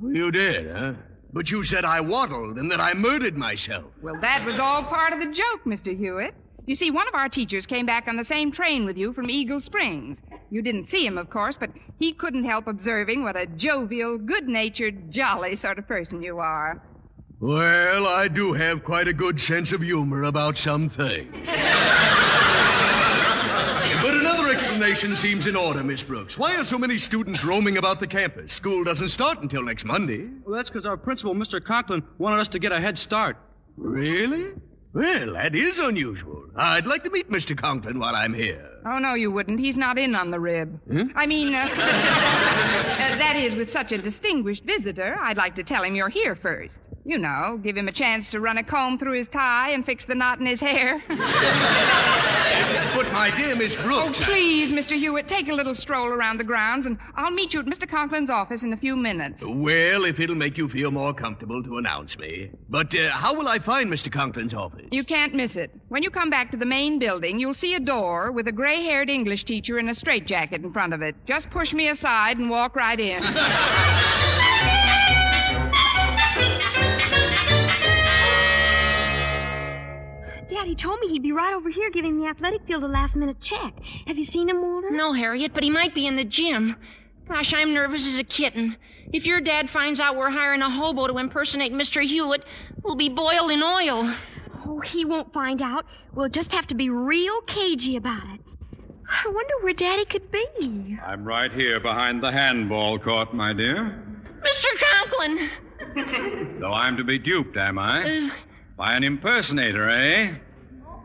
You 0.00 0.30
did, 0.30 0.70
huh? 0.70 0.92
But 1.32 1.50
you 1.50 1.64
said 1.64 1.84
I 1.84 2.00
waddled 2.00 2.58
and 2.58 2.70
that 2.70 2.80
I 2.80 2.94
murdered 2.94 3.36
myself. 3.36 3.86
Well, 4.02 4.20
that 4.20 4.44
was 4.46 4.60
all 4.60 4.84
part 4.84 5.12
of 5.12 5.18
the 5.18 5.32
joke, 5.32 5.64
Mr. 5.64 5.98
Hewitt. 5.98 6.32
You 6.66 6.74
see, 6.74 6.90
one 6.90 7.06
of 7.06 7.14
our 7.14 7.28
teachers 7.28 7.64
came 7.64 7.86
back 7.86 8.08
on 8.08 8.16
the 8.16 8.24
same 8.24 8.50
train 8.50 8.84
with 8.84 8.98
you 8.98 9.12
from 9.12 9.30
Eagle 9.30 9.60
Springs. 9.60 10.18
You 10.50 10.62
didn't 10.62 10.90
see 10.90 11.06
him, 11.06 11.16
of 11.16 11.30
course, 11.30 11.56
but 11.56 11.70
he 12.00 12.12
couldn't 12.12 12.44
help 12.44 12.66
observing 12.66 13.22
what 13.22 13.36
a 13.36 13.46
jovial, 13.46 14.18
good 14.18 14.48
natured, 14.48 15.12
jolly 15.12 15.54
sort 15.54 15.78
of 15.78 15.86
person 15.86 16.22
you 16.22 16.40
are. 16.40 16.82
Well, 17.38 18.08
I 18.08 18.26
do 18.26 18.52
have 18.52 18.82
quite 18.82 19.06
a 19.06 19.12
good 19.12 19.40
sense 19.40 19.70
of 19.70 19.80
humor 19.80 20.24
about 20.24 20.58
some 20.58 20.88
things. 20.88 21.30
but 24.02 24.14
another 24.14 24.48
explanation 24.48 25.14
seems 25.14 25.46
in 25.46 25.54
order, 25.54 25.84
Miss 25.84 26.02
Brooks. 26.02 26.36
Why 26.36 26.56
are 26.56 26.64
so 26.64 26.78
many 26.78 26.98
students 26.98 27.44
roaming 27.44 27.78
about 27.78 28.00
the 28.00 28.08
campus? 28.08 28.52
School 28.52 28.82
doesn't 28.82 29.08
start 29.08 29.40
until 29.40 29.62
next 29.62 29.84
Monday. 29.84 30.28
Well, 30.44 30.56
that's 30.56 30.70
because 30.70 30.84
our 30.84 30.96
principal, 30.96 31.32
Mr. 31.34 31.62
Conklin, 31.62 32.02
wanted 32.18 32.40
us 32.40 32.48
to 32.48 32.58
get 32.58 32.72
a 32.72 32.80
head 32.80 32.98
start. 32.98 33.36
Really? 33.76 34.54
Well, 34.96 35.34
that 35.34 35.54
is 35.54 35.78
unusual. 35.78 36.46
I'd 36.56 36.86
like 36.86 37.04
to 37.04 37.10
meet 37.10 37.28
Mr. 37.28 37.54
Conklin 37.54 37.98
while 37.98 38.16
I'm 38.16 38.32
here. 38.32 38.66
Oh, 38.86 38.98
no, 38.98 39.12
you 39.12 39.30
wouldn't. 39.30 39.60
He's 39.60 39.76
not 39.76 39.98
in 39.98 40.14
on 40.14 40.30
the 40.30 40.40
rib. 40.40 40.80
Hmm? 40.90 41.08
I 41.14 41.26
mean, 41.26 41.52
uh, 41.52 41.58
uh, 41.70 41.76
that 41.76 43.34
is, 43.36 43.54
with 43.54 43.70
such 43.70 43.92
a 43.92 43.98
distinguished 43.98 44.64
visitor, 44.64 45.18
I'd 45.20 45.36
like 45.36 45.54
to 45.56 45.62
tell 45.62 45.82
him 45.82 45.94
you're 45.94 46.08
here 46.08 46.34
first. 46.34 46.80
You 47.08 47.18
know, 47.18 47.60
give 47.62 47.76
him 47.76 47.86
a 47.86 47.92
chance 47.92 48.30
to 48.32 48.40
run 48.40 48.58
a 48.58 48.64
comb 48.64 48.98
through 48.98 49.12
his 49.12 49.28
tie 49.28 49.70
and 49.70 49.86
fix 49.86 50.04
the 50.04 50.14
knot 50.16 50.40
in 50.40 50.46
his 50.46 50.60
hair. 50.60 51.02
But, 52.96 53.12
my 53.12 53.30
dear 53.36 53.54
Miss 53.54 53.76
Oh, 53.78 53.82
Brooks. 53.82 54.22
I- 54.22 54.24
please, 54.24 54.72
Mr. 54.72 54.98
Hewitt, 54.98 55.28
take 55.28 55.48
a 55.48 55.52
little 55.52 55.74
stroll 55.74 56.06
around 56.08 56.38
the 56.38 56.44
grounds, 56.44 56.86
and 56.86 56.96
I'll 57.14 57.30
meet 57.30 57.52
you 57.52 57.60
at 57.60 57.66
Mr. 57.66 57.86
Conklin's 57.86 58.30
office 58.30 58.62
in 58.64 58.72
a 58.72 58.76
few 58.76 58.96
minutes. 58.96 59.44
Well, 59.46 60.06
if 60.06 60.18
it'll 60.18 60.34
make 60.34 60.56
you 60.56 60.66
feel 60.66 60.90
more 60.90 61.12
comfortable 61.12 61.62
to 61.62 61.76
announce 61.76 62.16
me. 62.18 62.50
But 62.70 62.94
uh, 62.94 63.10
how 63.10 63.34
will 63.34 63.48
I 63.48 63.58
find 63.58 63.92
Mr. 63.92 64.10
Conklin's 64.10 64.54
office? 64.54 64.86
You 64.90 65.04
can't 65.04 65.34
miss 65.34 65.56
it. 65.56 65.70
When 65.88 66.02
you 66.02 66.08
come 66.10 66.30
back 66.30 66.50
to 66.52 66.56
the 66.56 66.64
main 66.64 66.98
building, 66.98 67.38
you'll 67.38 67.52
see 67.52 67.74
a 67.74 67.80
door 67.80 68.32
with 68.32 68.48
a 68.48 68.52
gray 68.52 68.82
haired 68.82 69.10
English 69.10 69.44
teacher 69.44 69.78
in 69.78 69.90
a 69.90 69.94
straitjacket 69.94 70.62
in 70.64 70.72
front 70.72 70.94
of 70.94 71.02
it. 71.02 71.14
Just 71.26 71.50
push 71.50 71.74
me 71.74 71.88
aside 71.88 72.38
and 72.38 72.48
walk 72.48 72.74
right 72.74 72.98
in. 72.98 73.22
Daddy 80.48 80.76
told 80.76 81.00
me 81.00 81.08
he'd 81.08 81.22
be 81.22 81.32
right 81.32 81.54
over 81.54 81.70
here 81.70 81.90
giving 81.90 82.18
the 82.18 82.26
athletic 82.26 82.64
field 82.66 82.84
a 82.84 82.88
last 82.88 83.16
minute 83.16 83.40
check. 83.40 83.74
Have 84.06 84.16
you 84.16 84.24
seen 84.24 84.48
him, 84.48 84.62
Walter? 84.62 84.90
No, 84.90 85.12
Harriet, 85.12 85.52
but 85.52 85.64
he 85.64 85.70
might 85.70 85.94
be 85.94 86.06
in 86.06 86.14
the 86.16 86.24
gym. 86.24 86.76
Gosh, 87.28 87.52
I'm 87.52 87.74
nervous 87.74 88.06
as 88.06 88.18
a 88.18 88.24
kitten. 88.24 88.76
If 89.12 89.26
your 89.26 89.40
dad 89.40 89.68
finds 89.68 89.98
out 89.98 90.16
we're 90.16 90.30
hiring 90.30 90.62
a 90.62 90.70
hobo 90.70 91.08
to 91.08 91.18
impersonate 91.18 91.72
Mr. 91.72 92.00
Hewitt, 92.02 92.44
we'll 92.82 92.94
be 92.94 93.08
boiled 93.08 93.50
in 93.50 93.62
oil. 93.62 94.12
Oh, 94.64 94.80
he 94.84 95.04
won't 95.04 95.32
find 95.32 95.60
out. 95.62 95.86
We'll 96.14 96.28
just 96.28 96.52
have 96.52 96.66
to 96.68 96.74
be 96.74 96.90
real 96.90 97.40
cagey 97.42 97.96
about 97.96 98.22
it. 98.34 98.40
I 99.08 99.28
wonder 99.28 99.54
where 99.62 99.74
Daddy 99.74 100.04
could 100.04 100.30
be. 100.30 100.98
I'm 101.04 101.24
right 101.24 101.52
here 101.52 101.80
behind 101.80 102.22
the 102.22 102.30
handball 102.30 102.98
court, 102.98 103.34
my 103.34 103.52
dear. 103.52 104.02
Mr. 104.44 104.66
Conklin! 104.78 106.60
Though 106.60 106.72
I'm 106.72 106.96
to 106.96 107.04
be 107.04 107.18
duped, 107.18 107.56
am 107.56 107.78
I? 107.78 108.02
Uh, 108.02 108.30
By 108.76 108.92
an 108.92 109.04
impersonator, 109.04 109.88
eh? 109.88 110.34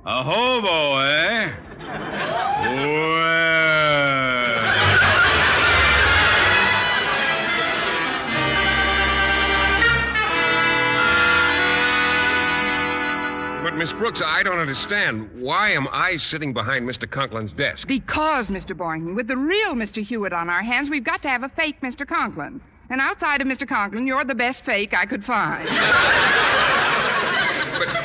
A 0.05 0.23
hobo, 0.23 0.97
eh? 0.99 1.53
Well. 2.59 3.31
But, 13.63 13.75
Miss 13.77 13.93
Brooks, 13.93 14.21
I 14.21 14.43
don't 14.43 14.59
understand. 14.59 15.29
Why 15.35 15.69
am 15.69 15.87
I 15.93 16.17
sitting 16.17 16.51
behind 16.51 16.85
Mr. 16.85 17.09
Conklin's 17.09 17.53
desk? 17.53 17.87
Because, 17.87 18.49
Mr. 18.49 18.75
Boynton, 18.75 19.15
with 19.15 19.27
the 19.27 19.37
real 19.37 19.75
Mr. 19.75 20.03
Hewitt 20.03 20.33
on 20.33 20.49
our 20.49 20.61
hands, 20.61 20.89
we've 20.89 21.05
got 21.05 21.21
to 21.21 21.29
have 21.29 21.43
a 21.43 21.49
fake 21.49 21.79
Mr. 21.79 22.05
Conklin. 22.05 22.59
And 22.89 22.99
outside 22.99 23.39
of 23.39 23.47
Mr. 23.47 23.65
Conklin, 23.65 24.05
you're 24.05 24.25
the 24.25 24.35
best 24.35 24.65
fake 24.65 24.93
I 24.93 25.05
could 25.05 25.23
find. 25.23 25.69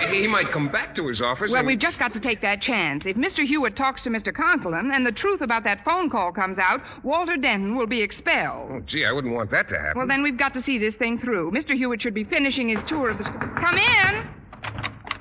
But 0.00 0.14
he 0.14 0.26
might 0.26 0.50
come 0.50 0.68
back 0.68 0.94
to 0.96 1.06
his 1.08 1.22
office 1.22 1.52
Well, 1.52 1.60
and... 1.60 1.66
we've 1.66 1.78
just 1.78 1.98
got 1.98 2.12
to 2.14 2.20
take 2.20 2.40
that 2.42 2.60
chance. 2.60 3.06
If 3.06 3.16
Mr. 3.16 3.44
Hewitt 3.44 3.76
talks 3.76 4.02
to 4.02 4.10
Mr. 4.10 4.34
Conklin 4.34 4.90
and 4.92 5.06
the 5.06 5.12
truth 5.12 5.40
about 5.40 5.64
that 5.64 5.84
phone 5.84 6.10
call 6.10 6.32
comes 6.32 6.58
out, 6.58 6.82
Walter 7.02 7.36
Denton 7.36 7.76
will 7.76 7.86
be 7.86 8.02
expelled. 8.02 8.70
Oh, 8.72 8.80
gee, 8.80 9.04
I 9.04 9.12
wouldn't 9.12 9.34
want 9.34 9.50
that 9.50 9.68
to 9.68 9.78
happen. 9.78 9.98
Well, 9.98 10.06
then 10.06 10.22
we've 10.22 10.36
got 10.36 10.54
to 10.54 10.62
see 10.62 10.78
this 10.78 10.94
thing 10.94 11.18
through. 11.18 11.50
Mr. 11.50 11.76
Hewitt 11.76 12.02
should 12.02 12.14
be 12.14 12.24
finishing 12.24 12.68
his 12.68 12.82
tour 12.82 13.10
of 13.10 13.18
the 13.18 13.24
school. 13.24 13.40
Come 13.40 13.78
in. 13.78 14.28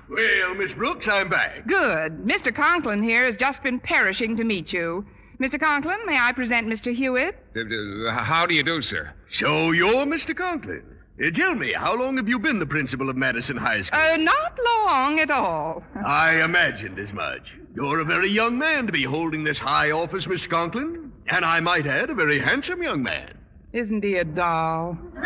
Well, 0.09 0.55
Miss 0.55 0.73
Brooks, 0.73 1.07
I'm 1.07 1.29
back. 1.29 1.65
Good. 1.67 2.25
Mr. 2.25 2.53
Conklin 2.53 3.01
here 3.01 3.25
has 3.25 3.35
just 3.35 3.63
been 3.63 3.79
perishing 3.79 4.37
to 4.37 4.43
meet 4.43 4.71
you. 4.71 5.05
Mr. 5.39 5.59
Conklin, 5.59 5.97
may 6.05 6.17
I 6.17 6.31
present 6.31 6.67
Mr. 6.67 6.95
Hewitt? 6.95 7.35
Uh, 7.55 7.61
uh, 8.07 8.23
how 8.23 8.45
do 8.45 8.53
you 8.53 8.63
do, 8.63 8.81
sir? 8.81 9.13
So 9.29 9.71
you're 9.71 10.05
Mr. 10.05 10.35
Conklin. 10.35 10.94
Uh, 11.23 11.31
tell 11.31 11.55
me, 11.55 11.71
how 11.71 11.95
long 11.95 12.17
have 12.17 12.27
you 12.27 12.37
been 12.37 12.59
the 12.59 12.65
principal 12.65 13.09
of 13.09 13.15
Madison 13.15 13.55
High 13.55 13.81
School? 13.83 13.99
Uh, 13.99 14.17
not 14.17 14.59
long 14.85 15.19
at 15.19 15.31
all. 15.31 15.81
I 16.05 16.43
imagined 16.43 16.99
as 16.99 17.13
much. 17.13 17.53
You're 17.73 18.01
a 18.01 18.05
very 18.05 18.29
young 18.29 18.57
man 18.57 18.85
to 18.85 18.91
be 18.91 19.03
holding 19.03 19.43
this 19.43 19.57
high 19.57 19.91
office, 19.91 20.25
Mr. 20.25 20.49
Conklin. 20.49 21.13
And 21.27 21.45
I 21.45 21.61
might 21.61 21.87
add, 21.87 22.09
a 22.09 22.13
very 22.13 22.37
handsome 22.37 22.83
young 22.83 23.01
man. 23.01 23.37
Isn't 23.71 24.03
he 24.03 24.15
a 24.17 24.25
doll? 24.25 24.97
and, 25.15 25.25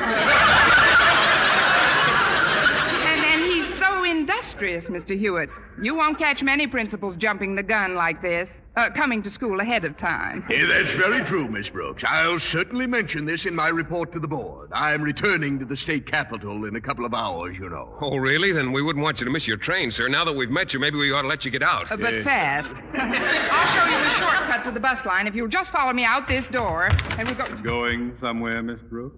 and 3.25 3.43
he's 3.43 3.67
so 3.67 4.05
industrious, 4.29 4.85
Mr. 4.85 5.17
Hewitt. 5.17 5.49
You 5.81 5.95
won't 5.95 6.19
catch 6.19 6.43
many 6.43 6.67
principals 6.67 7.15
jumping 7.17 7.55
the 7.55 7.63
gun 7.63 7.95
like 7.95 8.21
this, 8.21 8.61
uh, 8.75 8.89
coming 8.91 9.23
to 9.23 9.29
school 9.29 9.59
ahead 9.59 9.85
of 9.85 9.97
time. 9.97 10.45
That's 10.49 10.91
very 10.91 11.23
true, 11.23 11.47
Miss 11.47 11.69
Brooks. 11.69 12.03
I'll 12.07 12.37
certainly 12.37 12.85
mention 12.85 13.25
this 13.25 13.45
in 13.45 13.55
my 13.55 13.69
report 13.69 14.11
to 14.13 14.19
the 14.19 14.27
board. 14.27 14.69
I'm 14.73 15.01
returning 15.01 15.57
to 15.59 15.65
the 15.65 15.75
state 15.75 16.05
capitol 16.05 16.65
in 16.65 16.75
a 16.75 16.81
couple 16.81 17.05
of 17.05 17.13
hours, 17.13 17.57
you 17.57 17.69
know. 17.69 17.95
Oh, 18.01 18.17
really? 18.17 18.51
Then 18.51 18.71
we 18.71 18.83
wouldn't 18.83 19.03
want 19.03 19.19
you 19.19 19.25
to 19.25 19.31
miss 19.31 19.47
your 19.47 19.57
train, 19.57 19.89
sir. 19.89 20.07
Now 20.07 20.25
that 20.25 20.33
we've 20.33 20.51
met 20.51 20.73
you, 20.73 20.79
maybe 20.79 20.97
we 20.97 21.11
ought 21.11 21.23
to 21.23 21.27
let 21.27 21.43
you 21.43 21.51
get 21.51 21.63
out. 21.63 21.91
Uh, 21.91 21.97
but 21.97 22.23
fast. 22.23 22.73
I'll 22.93 23.67
show 23.67 23.85
you 23.85 24.03
the 24.03 24.09
shortcut 24.11 24.63
to 24.65 24.71
the 24.71 24.79
bus 24.79 25.05
line 25.05 25.25
if 25.27 25.33
you'll 25.33 25.47
just 25.47 25.71
follow 25.71 25.93
me 25.93 26.03
out 26.03 26.27
this 26.27 26.47
door. 26.47 26.89
And 27.17 27.27
we'll 27.27 27.37
go. 27.37 27.63
Going 27.63 28.15
somewhere, 28.21 28.61
Miss 28.61 28.81
Brooks? 28.89 29.17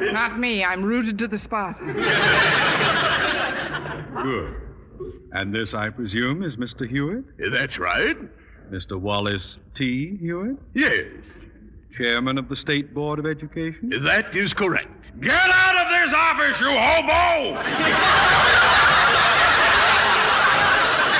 Not 0.00 0.38
me. 0.38 0.64
I'm 0.64 0.82
rooted 0.82 1.18
to 1.18 1.28
the 1.28 1.38
spot. 1.38 1.76
Good. 4.22 4.54
And 5.32 5.54
this, 5.54 5.74
I 5.74 5.90
presume, 5.90 6.42
is 6.42 6.56
Mr. 6.56 6.88
Hewitt? 6.88 7.24
That's 7.52 7.78
right. 7.78 8.16
Mr. 8.70 8.98
Wallace 8.98 9.58
T. 9.74 10.16
Hewitt? 10.16 10.56
Yes. 10.74 11.04
Chairman 11.96 12.38
of 12.38 12.48
the 12.48 12.56
State 12.56 12.94
Board 12.94 13.18
of 13.18 13.26
Education? 13.26 13.92
That 14.04 14.34
is 14.34 14.52
correct. 14.54 14.88
Get 15.20 15.32
out 15.32 15.76
of 15.76 15.88
this 15.90 16.12
office, 16.14 16.60
you 16.60 16.68
hobo! 16.68 17.54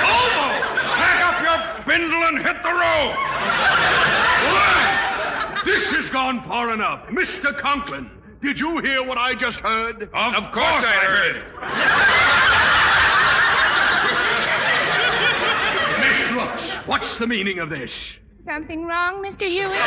Hobo! 0.05 0.47
Pack 0.97 1.25
up 1.25 1.41
your 1.43 1.85
bindle 1.87 2.23
and 2.25 2.39
hit 2.39 2.63
the 2.63 2.73
road! 2.73 3.27
This 5.65 5.91
has 5.93 6.11
gone 6.11 6.43
far 6.43 6.73
enough. 6.73 7.07
Mr. 7.09 7.57
Conklin, 7.57 8.11
did 8.43 8.61
you 8.61 8.79
hear 8.79 9.03
what 9.03 9.19
I 9.19 9.35
just 9.35 9.61
heard? 9.61 10.03
Of, 10.03 10.53
course, 10.53 10.85
I 10.85 11.01
heard. 11.03 11.37
Miss 11.61 12.56
Brooks, 16.57 16.75
what's 16.87 17.17
the 17.17 17.27
meaning 17.27 17.59
of 17.59 17.69
this? 17.69 18.17
Something 18.47 18.87
wrong, 18.87 19.23
Mr. 19.23 19.47
Hewitt? 19.47 19.79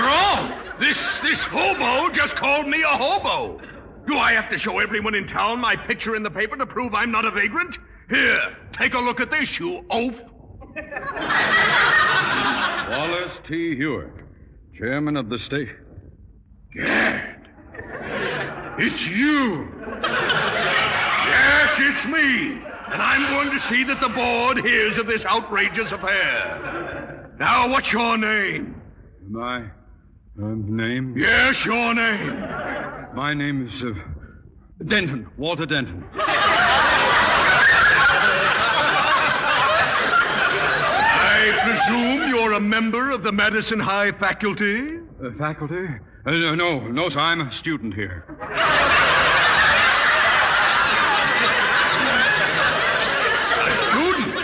Wrong! 0.00 0.52
This 0.78 1.18
this 1.18 1.44
hobo 1.44 2.08
just 2.12 2.36
called 2.36 2.68
me 2.68 2.82
a 2.82 2.86
hobo. 2.86 3.60
Do 4.06 4.16
I 4.16 4.32
have 4.32 4.48
to 4.50 4.58
show 4.58 4.78
everyone 4.78 5.16
in 5.16 5.26
town 5.26 5.60
my 5.60 5.74
picture 5.74 6.14
in 6.14 6.22
the 6.22 6.30
paper 6.30 6.56
to 6.56 6.66
prove 6.66 6.94
I'm 6.94 7.10
not 7.10 7.24
a 7.24 7.32
vagrant? 7.32 7.78
Here, 8.08 8.56
take 8.72 8.94
a 8.94 9.00
look 9.00 9.18
at 9.18 9.32
this, 9.32 9.58
you 9.58 9.84
oaf. 9.90 10.20
Wallace 12.90 13.32
T. 13.44 13.74
Hewitt, 13.74 14.12
Chairman 14.78 15.16
of 15.16 15.28
the 15.28 15.38
State. 15.38 15.74
Gad. 16.72 17.48
It's 18.78 19.08
you. 19.08 19.68
Yes, 20.00 21.80
it's 21.80 22.06
me. 22.06 22.60
And 22.94 23.02
I'm 23.02 23.28
going 23.28 23.50
to 23.50 23.58
see 23.58 23.82
that 23.84 24.00
the 24.00 24.08
board 24.08 24.64
hears 24.64 24.98
of 24.98 25.06
this 25.08 25.26
outrageous 25.26 25.90
affair. 25.90 27.34
Now, 27.40 27.68
what's 27.68 27.92
your 27.92 28.16
name? 28.16 28.80
My 29.28 29.64
um, 30.38 30.76
name? 30.76 31.18
Yes, 31.18 31.66
your 31.66 31.92
name. 31.92 32.40
My 33.12 33.34
name 33.34 33.66
is 33.66 33.82
uh, 33.82 33.94
Denton, 34.86 35.28
Walter 35.36 35.66
Denton. 35.66 36.04
I 41.36 41.58
presume 41.64 42.28
you're 42.28 42.52
a 42.52 42.60
member 42.60 43.10
of 43.10 43.24
the 43.24 43.32
Madison 43.32 43.80
High 43.80 44.12
faculty? 44.12 44.98
Uh, 45.20 45.32
faculty? 45.36 45.86
Uh, 46.26 46.30
no, 46.30 46.54
no, 46.54 46.80
no, 46.80 47.08
sir. 47.08 47.20
I'm 47.20 47.40
a 47.40 47.50
student 47.50 47.92
here. 47.94 48.24
A 53.66 53.72
student? 53.72 54.34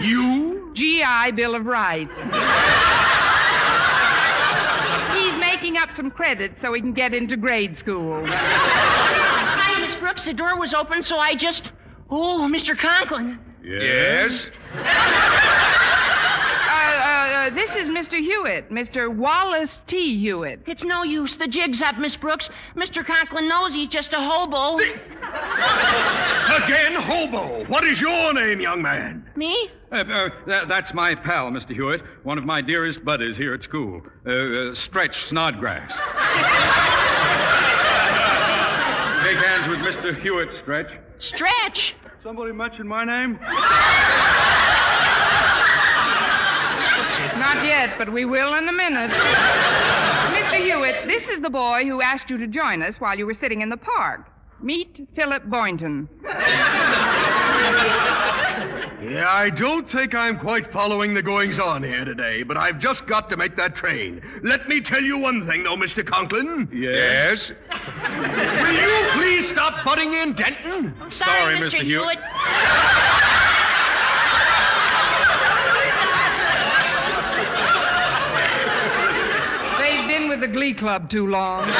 You? 0.00 0.70
Gee, 0.74 1.02
I 1.02 1.26
my 1.26 1.32
Bill 1.32 1.56
of 1.56 1.66
Rights. 1.66 2.12
He's 5.18 5.36
making 5.40 5.76
up 5.76 5.92
some 5.92 6.08
credit 6.08 6.52
so 6.60 6.72
he 6.72 6.80
can 6.80 6.92
get 6.92 7.14
into 7.14 7.36
grade 7.36 7.76
school. 7.76 8.24
Hi, 8.24 9.80
Miss 9.80 9.96
Brooks. 9.96 10.24
The 10.24 10.32
door 10.32 10.56
was 10.56 10.72
open, 10.72 11.02
so 11.02 11.18
I 11.18 11.34
just. 11.34 11.72
Oh, 12.10 12.46
Mr. 12.48 12.78
Conklin. 12.78 13.40
Yes? 13.64 14.50
Uh, 14.72 14.78
uh, 16.78 17.48
uh, 17.48 17.50
this 17.50 17.74
is 17.74 17.90
Mr. 17.90 18.20
Hewitt, 18.20 18.70
Mr. 18.70 19.12
Wallace 19.12 19.82
T. 19.88 20.16
Hewitt. 20.20 20.60
It's 20.66 20.84
no 20.84 21.02
use. 21.02 21.34
The 21.34 21.48
jig's 21.48 21.82
up, 21.82 21.98
Miss 21.98 22.16
Brooks. 22.16 22.50
Mr. 22.76 23.04
Conklin 23.04 23.48
knows 23.48 23.74
he's 23.74 23.88
just 23.88 24.12
a 24.12 24.20
hobo. 24.20 24.78
Again, 26.64 26.94
hobo. 26.94 27.64
What 27.66 27.84
is 27.84 28.00
your 28.00 28.32
name, 28.32 28.60
young 28.60 28.82
man? 28.82 29.24
Me? 29.36 29.68
Uh, 29.92 29.96
uh, 29.96 30.28
that, 30.46 30.68
that's 30.68 30.94
my 30.94 31.14
pal, 31.14 31.50
Mr. 31.50 31.74
Hewitt, 31.74 32.02
one 32.24 32.38
of 32.38 32.44
my 32.44 32.60
dearest 32.60 33.04
buddies 33.04 33.36
here 33.36 33.54
at 33.54 33.62
school. 33.62 34.02
Uh, 34.26 34.30
uh, 34.30 34.74
Stretch 34.74 35.26
Snodgrass. 35.26 35.96
Shake 39.22 39.38
hands 39.44 39.68
with 39.68 39.78
Mr. 39.78 40.18
Hewitt, 40.20 40.54
Stretch. 40.54 40.90
Stretch. 41.18 41.94
Somebody 42.22 42.52
mentioned 42.52 42.88
my 42.88 43.04
name? 43.04 43.38
Not 47.38 47.64
yet, 47.64 47.94
but 47.98 48.12
we 48.12 48.24
will 48.24 48.54
in 48.54 48.68
a 48.68 48.72
minute. 48.72 49.10
Mr. 49.10 50.56
Hewitt, 50.56 51.06
this 51.06 51.28
is 51.28 51.40
the 51.40 51.50
boy 51.50 51.84
who 51.84 52.00
asked 52.00 52.30
you 52.30 52.38
to 52.38 52.46
join 52.46 52.82
us 52.82 53.00
while 53.00 53.16
you 53.16 53.26
were 53.26 53.34
sitting 53.34 53.60
in 53.60 53.68
the 53.68 53.76
park. 53.76 54.26
Meet 54.60 55.08
Philip 55.14 55.44
Boynton. 55.44 56.08
Yeah, 59.02 59.26
I 59.28 59.50
don't 59.50 59.88
think 59.88 60.14
I'm 60.14 60.38
quite 60.38 60.72
following 60.72 61.14
the 61.14 61.22
goings 61.22 61.58
on 61.58 61.82
here 61.82 62.04
today, 62.04 62.42
but 62.42 62.56
I've 62.56 62.78
just 62.78 63.06
got 63.06 63.30
to 63.30 63.36
make 63.36 63.54
that 63.56 63.76
train. 63.76 64.20
Let 64.42 64.68
me 64.68 64.80
tell 64.80 65.02
you 65.02 65.16
one 65.18 65.46
thing, 65.46 65.62
though, 65.62 65.76
Mr. 65.76 66.04
Conklin. 66.04 66.68
Yes? 66.72 67.52
Will 68.02 68.72
you 68.72 69.06
please 69.12 69.48
stop 69.48 69.84
butting 69.84 70.14
in, 70.14 70.32
Denton? 70.32 70.94
Sorry, 71.10 71.54
Mr. 71.54 71.80
Hewitt. 71.80 72.18
They've 79.78 80.08
been 80.08 80.28
with 80.28 80.40
the 80.40 80.48
Glee 80.48 80.74
Club 80.74 81.08
too 81.08 81.26
long. 81.28 81.72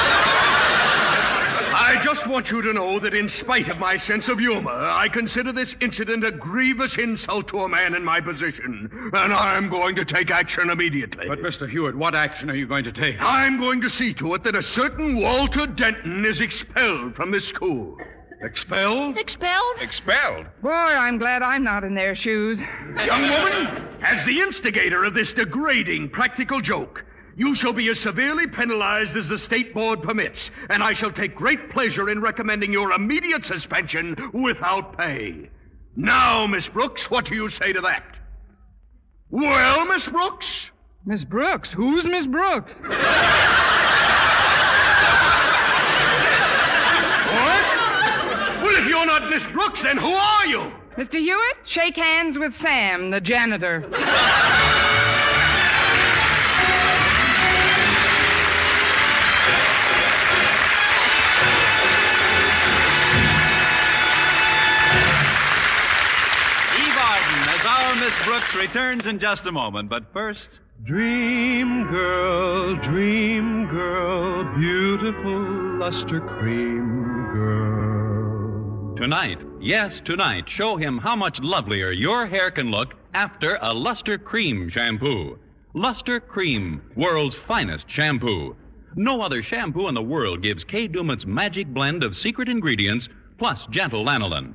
I 1.87 2.01
just 2.01 2.27
want 2.27 2.51
you 2.51 2.62
to 2.62 2.72
know 2.72 2.99
that 2.99 3.14
in 3.14 3.29
spite 3.29 3.68
of 3.68 3.79
my 3.79 3.94
sense 3.94 4.29
of 4.29 4.40
humor, 4.40 4.72
I 4.72 5.09
consider 5.09 5.53
this 5.53 5.77
incident 5.81 6.25
a 6.25 6.33
grievous 6.33 6.99
insult 6.99 7.46
to 7.49 7.61
a 7.61 7.68
man 7.68 7.94
in 7.94 8.03
my 8.03 8.20
position, 8.20 8.90
and 9.12 9.33
I'm 9.33 9.68
going 9.68 9.94
to 9.94 10.05
take 10.05 10.33
action 10.33 10.70
immediately. 10.70 11.29
But, 11.29 11.38
Mr. 11.38 11.70
Hewitt, 11.70 11.94
what 11.94 12.16
action 12.16 12.51
are 12.51 12.57
you 12.57 12.66
going 12.66 12.83
to 12.85 12.92
take? 12.92 13.14
I'm 13.20 13.61
going 13.61 13.81
to 13.83 13.88
see 13.88 14.12
to 14.14 14.35
it 14.35 14.42
that 14.42 14.57
a 14.57 14.62
certain 14.62 15.20
Walter 15.20 15.64
Denton 15.64 16.25
is 16.25 16.40
expelled 16.40 17.14
from 17.14 17.31
this 17.31 17.46
school. 17.46 17.96
Expelled? 18.42 19.16
Expelled? 19.16 19.77
Expelled? 19.81 20.46
Boy, 20.62 20.70
I'm 20.70 21.18
glad 21.18 21.40
I'm 21.42 21.62
not 21.62 21.85
in 21.85 21.94
their 21.94 22.16
shoes. 22.16 22.59
Young 22.96 23.31
woman, 23.31 23.87
as 24.03 24.25
the 24.25 24.40
instigator 24.40 25.05
of 25.05 25.14
this 25.14 25.33
degrading 25.33 26.11
practical 26.11 26.61
joke, 26.61 27.05
you 27.37 27.55
shall 27.55 27.72
be 27.72 27.88
as 27.88 28.01
severely 28.01 28.46
penalized 28.46 29.14
as 29.16 29.29
the 29.29 29.38
state 29.38 29.75
board 29.75 30.03
permits, 30.03 30.51
and 30.70 30.83
I 30.83 30.94
shall 30.94 31.12
take 31.12 31.35
great 31.35 31.68
pleasure 31.70 32.09
in 32.09 32.20
recommending 32.20 32.72
your 32.72 32.92
immediate 32.92 33.44
suspension 33.44 34.16
without 34.33 34.96
pay. 34.96 35.51
Now, 35.96 36.46
Miss 36.46 36.68
Brooks, 36.68 37.11
what 37.11 37.27
do 37.27 37.35
you 37.35 37.51
say 37.51 37.72
to 37.72 37.81
that? 37.83 38.05
Well, 39.31 39.85
Miss 39.87 40.09
Brooks? 40.09 40.70
Miss 41.05 41.25
Brooks? 41.25 41.70
Who's 41.70 42.09
Miss 42.09 42.27
Brooks? 42.27 42.72
What? 47.37 47.66
Well, 48.62 48.77
if 48.77 48.88
you're 48.88 49.07
not 49.07 49.29
Miss 49.29 49.46
Brooks, 49.46 49.83
then 49.83 49.99
who 49.99 50.09
are 50.09 50.46
you? 50.46 50.72
Mr. 50.96 51.18
Hewitt, 51.18 51.57
shake 51.64 51.96
hands 51.96 52.38
with 52.38 52.57
Sam, 52.57 53.11
the 53.11 53.20
janitor. 53.20 53.85
Miss 68.07 68.25
Brooks 68.25 68.55
returns 68.55 69.07
in 69.07 69.19
just 69.19 69.49
a 69.49 69.51
moment. 69.51 69.90
But 69.90 70.12
first, 70.12 70.61
Dream 70.85 71.88
girl, 71.88 72.77
dream 72.77 73.66
girl, 73.66 74.45
beautiful 74.57 75.40
luster 75.77 76.21
cream 76.21 77.31
girl. 77.33 78.95
Tonight, 78.95 79.40
yes, 79.61 79.99
tonight, 79.99 80.49
show 80.49 80.77
him 80.77 80.99
how 80.99 81.16
much 81.16 81.40
lovelier 81.40 81.90
your 81.90 82.29
hair 82.29 82.53
can 82.53 82.71
look 82.71 82.95
after 83.12 83.59
a 83.61 83.75
Luster 83.75 84.19
Cream 84.19 84.69
shampoo. 84.69 85.37
Luster 85.75 86.21
Cream, 86.21 86.83
world's 86.95 87.35
finest 87.49 87.90
shampoo. 87.90 88.55
No 88.95 89.21
other 89.21 89.42
shampoo 89.42 89.88
in 89.88 89.95
the 89.95 90.01
world 90.01 90.45
gives 90.45 90.62
Kay 90.62 90.87
Daumit's 90.87 91.27
magic 91.27 91.66
blend 91.66 92.05
of 92.05 92.16
secret 92.16 92.49
ingredients 92.49 93.09
plus 93.37 93.66
gentle 93.73 94.05
lanolin. 94.05 94.55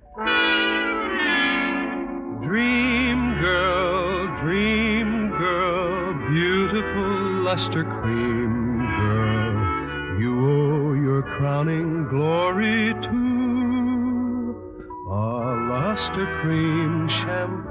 Luster 7.51 7.83
cream 7.83 8.79
girl. 8.79 10.21
You 10.21 10.31
owe 10.39 10.93
your 10.93 11.21
crowning 11.21 12.07
glory 12.07 12.93
to 12.93 14.55
a 15.09 15.67
luster 15.69 16.25
cream 16.39 17.09
shampoo. 17.09 17.67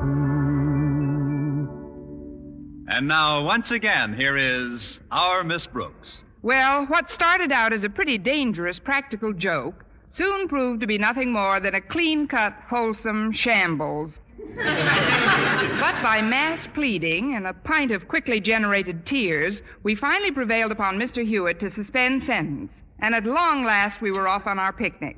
and 2.88 3.08
now 3.08 3.42
once 3.42 3.70
again, 3.70 4.12
here 4.12 4.36
is 4.36 5.00
our 5.10 5.42
Miss 5.42 5.66
Brooks. 5.66 6.24
Well, 6.42 6.84
what 6.84 7.10
started 7.10 7.50
out 7.50 7.72
as 7.72 7.82
a 7.82 7.88
pretty 7.88 8.18
dangerous 8.18 8.78
practical 8.78 9.32
joke 9.32 9.86
soon 10.10 10.46
proved 10.46 10.82
to 10.82 10.86
be 10.86 10.98
nothing 10.98 11.32
more 11.32 11.58
than 11.58 11.74
a 11.74 11.80
clean 11.80 12.28
cut, 12.28 12.52
wholesome 12.68 13.32
shambles. 13.32 14.12
But 14.56 16.02
by 16.02 16.20
mass 16.22 16.66
pleading 16.66 17.34
and 17.36 17.46
a 17.46 17.52
pint 17.52 17.90
of 17.90 18.08
quickly 18.08 18.40
generated 18.40 19.04
tears, 19.04 19.62
we 19.82 19.94
finally 19.94 20.30
prevailed 20.30 20.72
upon 20.72 20.98
Mr. 20.98 21.24
Hewitt 21.24 21.60
to 21.60 21.70
suspend 21.70 22.22
sentence, 22.22 22.72
and 23.00 23.14
at 23.14 23.24
long 23.24 23.64
last 23.64 24.00
we 24.00 24.10
were 24.10 24.28
off 24.28 24.46
on 24.46 24.58
our 24.58 24.72
picnic. 24.72 25.16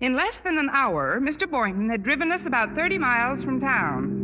In 0.00 0.14
less 0.14 0.38
than 0.38 0.58
an 0.58 0.70
hour, 0.72 1.20
Mr. 1.20 1.48
Boynton 1.48 1.88
had 1.88 2.02
driven 2.02 2.32
us 2.32 2.44
about 2.46 2.74
30 2.74 2.98
miles 2.98 3.44
from 3.44 3.60
town. 3.60 4.20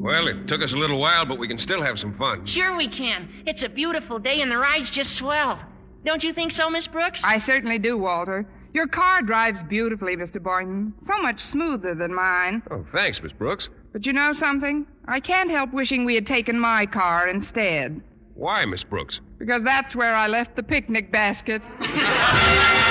Well, 0.00 0.26
it 0.26 0.48
took 0.48 0.62
us 0.62 0.72
a 0.72 0.76
little 0.76 0.98
while, 0.98 1.24
but 1.24 1.38
we 1.38 1.46
can 1.46 1.58
still 1.58 1.82
have 1.82 1.98
some 1.98 2.14
fun. 2.14 2.44
Sure 2.46 2.76
we 2.76 2.88
can. 2.88 3.28
It's 3.46 3.62
a 3.62 3.68
beautiful 3.68 4.18
day 4.18 4.40
and 4.42 4.50
the 4.50 4.58
ride's 4.58 4.90
just 4.90 5.14
swell. 5.14 5.60
Don't 6.04 6.24
you 6.24 6.32
think 6.32 6.50
so, 6.50 6.68
Miss 6.68 6.88
Brooks? 6.88 7.22
I 7.24 7.38
certainly 7.38 7.78
do, 7.78 7.96
Walter. 7.96 8.44
Your 8.74 8.86
car 8.86 9.20
drives 9.22 9.62
beautifully, 9.64 10.16
Mr. 10.16 10.42
Boynton. 10.42 10.94
So 11.06 11.20
much 11.20 11.40
smoother 11.40 11.94
than 11.94 12.14
mine. 12.14 12.62
Oh, 12.70 12.86
thanks, 12.92 13.22
Miss 13.22 13.32
Brooks. 13.32 13.68
But 13.92 14.06
you 14.06 14.12
know 14.12 14.32
something? 14.32 14.86
I 15.06 15.20
can't 15.20 15.50
help 15.50 15.72
wishing 15.72 16.04
we 16.04 16.14
had 16.14 16.26
taken 16.26 16.58
my 16.58 16.86
car 16.86 17.28
instead. 17.28 18.00
Why, 18.34 18.64
Miss 18.64 18.82
Brooks? 18.82 19.20
Because 19.38 19.62
that's 19.62 19.94
where 19.94 20.14
I 20.14 20.26
left 20.26 20.56
the 20.56 20.62
picnic 20.62 21.12
basket. 21.12 21.60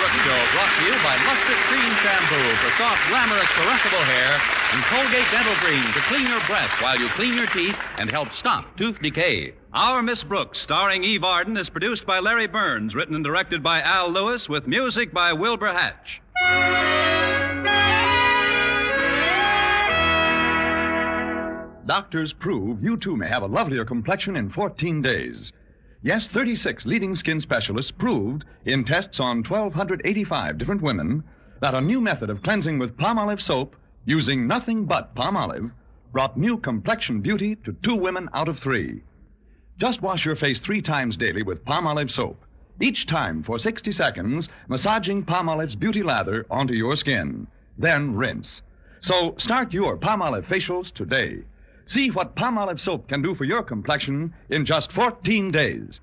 Brooks 0.00 0.16
Show 0.24 0.42
brought 0.56 0.72
to 0.78 0.84
you 0.86 0.94
by 1.04 1.14
Lustre 1.26 1.60
Cream 1.68 1.92
Shampoo 2.00 2.56
for 2.64 2.74
soft, 2.78 3.06
glamorous, 3.10 3.44
caressable 3.52 4.02
hair 4.08 4.40
and 4.72 4.82
Colgate 4.84 5.30
Dental 5.30 5.52
Cream 5.56 5.84
to 5.92 6.00
clean 6.08 6.26
your 6.26 6.40
breath 6.46 6.72
while 6.80 6.98
you 6.98 7.06
clean 7.08 7.34
your 7.34 7.48
teeth 7.48 7.76
and 7.98 8.08
help 8.08 8.32
stop 8.32 8.74
tooth 8.78 8.98
decay. 9.02 9.52
Our 9.74 10.02
Miss 10.02 10.24
Brooks, 10.24 10.58
starring 10.58 11.04
Eve 11.04 11.22
Arden, 11.22 11.58
is 11.58 11.68
produced 11.68 12.06
by 12.06 12.18
Larry 12.18 12.46
Berns, 12.46 12.94
written 12.94 13.14
and 13.14 13.22
directed 13.22 13.62
by 13.62 13.82
Al 13.82 14.10
Lewis, 14.10 14.48
with 14.48 14.66
music 14.66 15.12
by 15.12 15.34
Wilbur 15.34 15.70
Hatch. 15.70 16.22
Doctors 21.84 22.32
prove 22.32 22.82
you 22.82 22.96
too 22.96 23.18
may 23.18 23.28
have 23.28 23.42
a 23.42 23.46
lovelier 23.46 23.84
complexion 23.84 24.36
in 24.36 24.48
14 24.48 25.02
days. 25.02 25.52
Yes, 26.02 26.28
36 26.28 26.86
leading 26.86 27.14
skin 27.14 27.40
specialists 27.40 27.90
proved 27.90 28.46
in 28.64 28.84
tests 28.84 29.20
on 29.20 29.44
1,285 29.44 30.56
different 30.56 30.80
women 30.80 31.22
that 31.60 31.74
a 31.74 31.80
new 31.82 32.00
method 32.00 32.30
of 32.30 32.42
cleansing 32.42 32.78
with 32.78 32.96
Palmolive 32.96 33.40
soap 33.42 33.76
using 34.06 34.46
nothing 34.46 34.86
but 34.86 35.14
Palmolive 35.14 35.70
brought 36.10 36.38
new 36.38 36.56
complexion 36.56 37.20
beauty 37.20 37.54
to 37.64 37.74
two 37.82 37.94
women 37.94 38.30
out 38.32 38.48
of 38.48 38.58
three. 38.58 39.02
Just 39.76 40.00
wash 40.00 40.24
your 40.24 40.36
face 40.36 40.58
three 40.58 40.80
times 40.80 41.18
daily 41.18 41.42
with 41.42 41.66
Palmolive 41.66 42.10
soap. 42.10 42.46
Each 42.80 43.04
time 43.04 43.42
for 43.42 43.58
60 43.58 43.92
seconds, 43.92 44.48
massaging 44.68 45.22
Palmolive's 45.22 45.76
beauty 45.76 46.02
lather 46.02 46.46
onto 46.50 46.72
your 46.72 46.96
skin. 46.96 47.46
Then 47.76 48.14
rinse. 48.14 48.62
So 49.00 49.34
start 49.36 49.74
your 49.74 49.98
Palmolive 49.98 50.46
facials 50.46 50.90
today. 50.90 51.42
See 51.90 52.08
what 52.08 52.36
Palmolive 52.36 52.78
soap 52.78 53.08
can 53.08 53.20
do 53.20 53.34
for 53.34 53.42
your 53.42 53.64
complexion 53.64 54.32
in 54.48 54.64
just 54.64 54.92
14 54.92 55.50
days. 55.50 56.00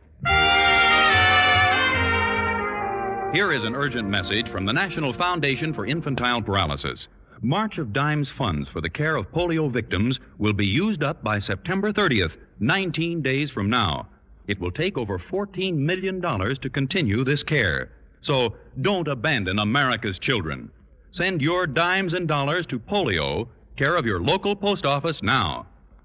Here 3.31 3.53
is 3.53 3.63
an 3.63 3.73
urgent 3.73 4.09
message 4.09 4.49
from 4.49 4.65
the 4.65 4.73
National 4.73 5.13
Foundation 5.13 5.73
for 5.73 5.85
Infantile 5.85 6.41
Paralysis. 6.41 7.07
March 7.41 7.77
of 7.77 7.93
Dimes 7.93 8.29
funds 8.29 8.67
for 8.67 8.81
the 8.81 8.89
care 8.89 9.15
of 9.15 9.31
polio 9.31 9.71
victims 9.71 10.19
will 10.39 10.51
be 10.51 10.65
used 10.65 11.03
up 11.03 11.23
by 11.23 11.39
September 11.39 11.93
30th, 11.93 12.33
19 12.59 13.21
days 13.21 13.49
from 13.49 13.69
now. 13.69 14.09
It 14.47 14.59
will 14.59 14.71
take 14.71 14.97
over 14.97 15.17
$14 15.17 15.73
million 15.73 16.21
to 16.21 16.69
continue 16.69 17.23
this 17.23 17.43
care. 17.43 17.93
So 18.19 18.57
don't 18.81 19.07
abandon 19.07 19.57
America's 19.59 20.19
children. 20.19 20.69
Send 21.13 21.41
your 21.41 21.65
dimes 21.65 22.13
and 22.13 22.27
dollars 22.27 22.65
to 22.65 22.77
polio, 22.77 23.47
care 23.77 23.95
of 23.95 24.05
your 24.05 24.19
local 24.19 24.53
post 24.53 24.85
office 24.85 25.23
now. 25.23 25.65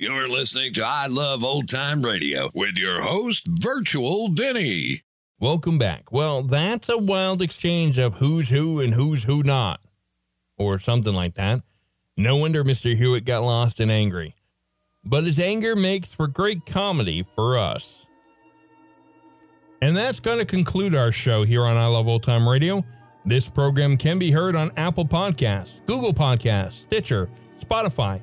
You're 0.00 0.30
listening 0.30 0.72
to 0.72 0.82
I 0.82 1.08
Love 1.08 1.44
Old 1.44 1.68
Time 1.68 2.02
Radio 2.02 2.48
with 2.54 2.78
your 2.78 3.02
host, 3.02 3.46
Virtual 3.46 4.28
Vinny. 4.28 5.02
Welcome 5.38 5.76
back. 5.76 6.10
Well, 6.10 6.42
that's 6.42 6.88
a 6.88 6.96
wild 6.96 7.42
exchange 7.42 7.98
of 7.98 8.14
who's 8.14 8.48
who 8.48 8.80
and 8.80 8.94
who's 8.94 9.24
who 9.24 9.42
not, 9.42 9.82
or 10.56 10.78
something 10.78 11.12
like 11.12 11.34
that. 11.34 11.60
No 12.16 12.36
wonder 12.36 12.64
Mr. 12.64 12.96
Hewitt 12.96 13.26
got 13.26 13.42
lost 13.42 13.78
and 13.78 13.92
angry. 13.92 14.34
But 15.04 15.24
his 15.24 15.38
anger 15.38 15.76
makes 15.76 16.08
for 16.08 16.26
great 16.26 16.64
comedy 16.64 17.26
for 17.34 17.58
us. 17.58 18.06
And 19.82 19.94
that's 19.94 20.18
going 20.18 20.38
to 20.38 20.46
conclude 20.46 20.94
our 20.94 21.12
show 21.12 21.44
here 21.44 21.66
on 21.66 21.76
I 21.76 21.88
Love 21.88 22.08
Old 22.08 22.22
Time 22.22 22.48
Radio. 22.48 22.86
This 23.26 23.50
program 23.50 23.98
can 23.98 24.18
be 24.18 24.30
heard 24.30 24.56
on 24.56 24.72
Apple 24.78 25.04
Podcasts, 25.04 25.84
Google 25.84 26.14
Podcasts, 26.14 26.84
Stitcher, 26.84 27.28
Spotify, 27.62 28.22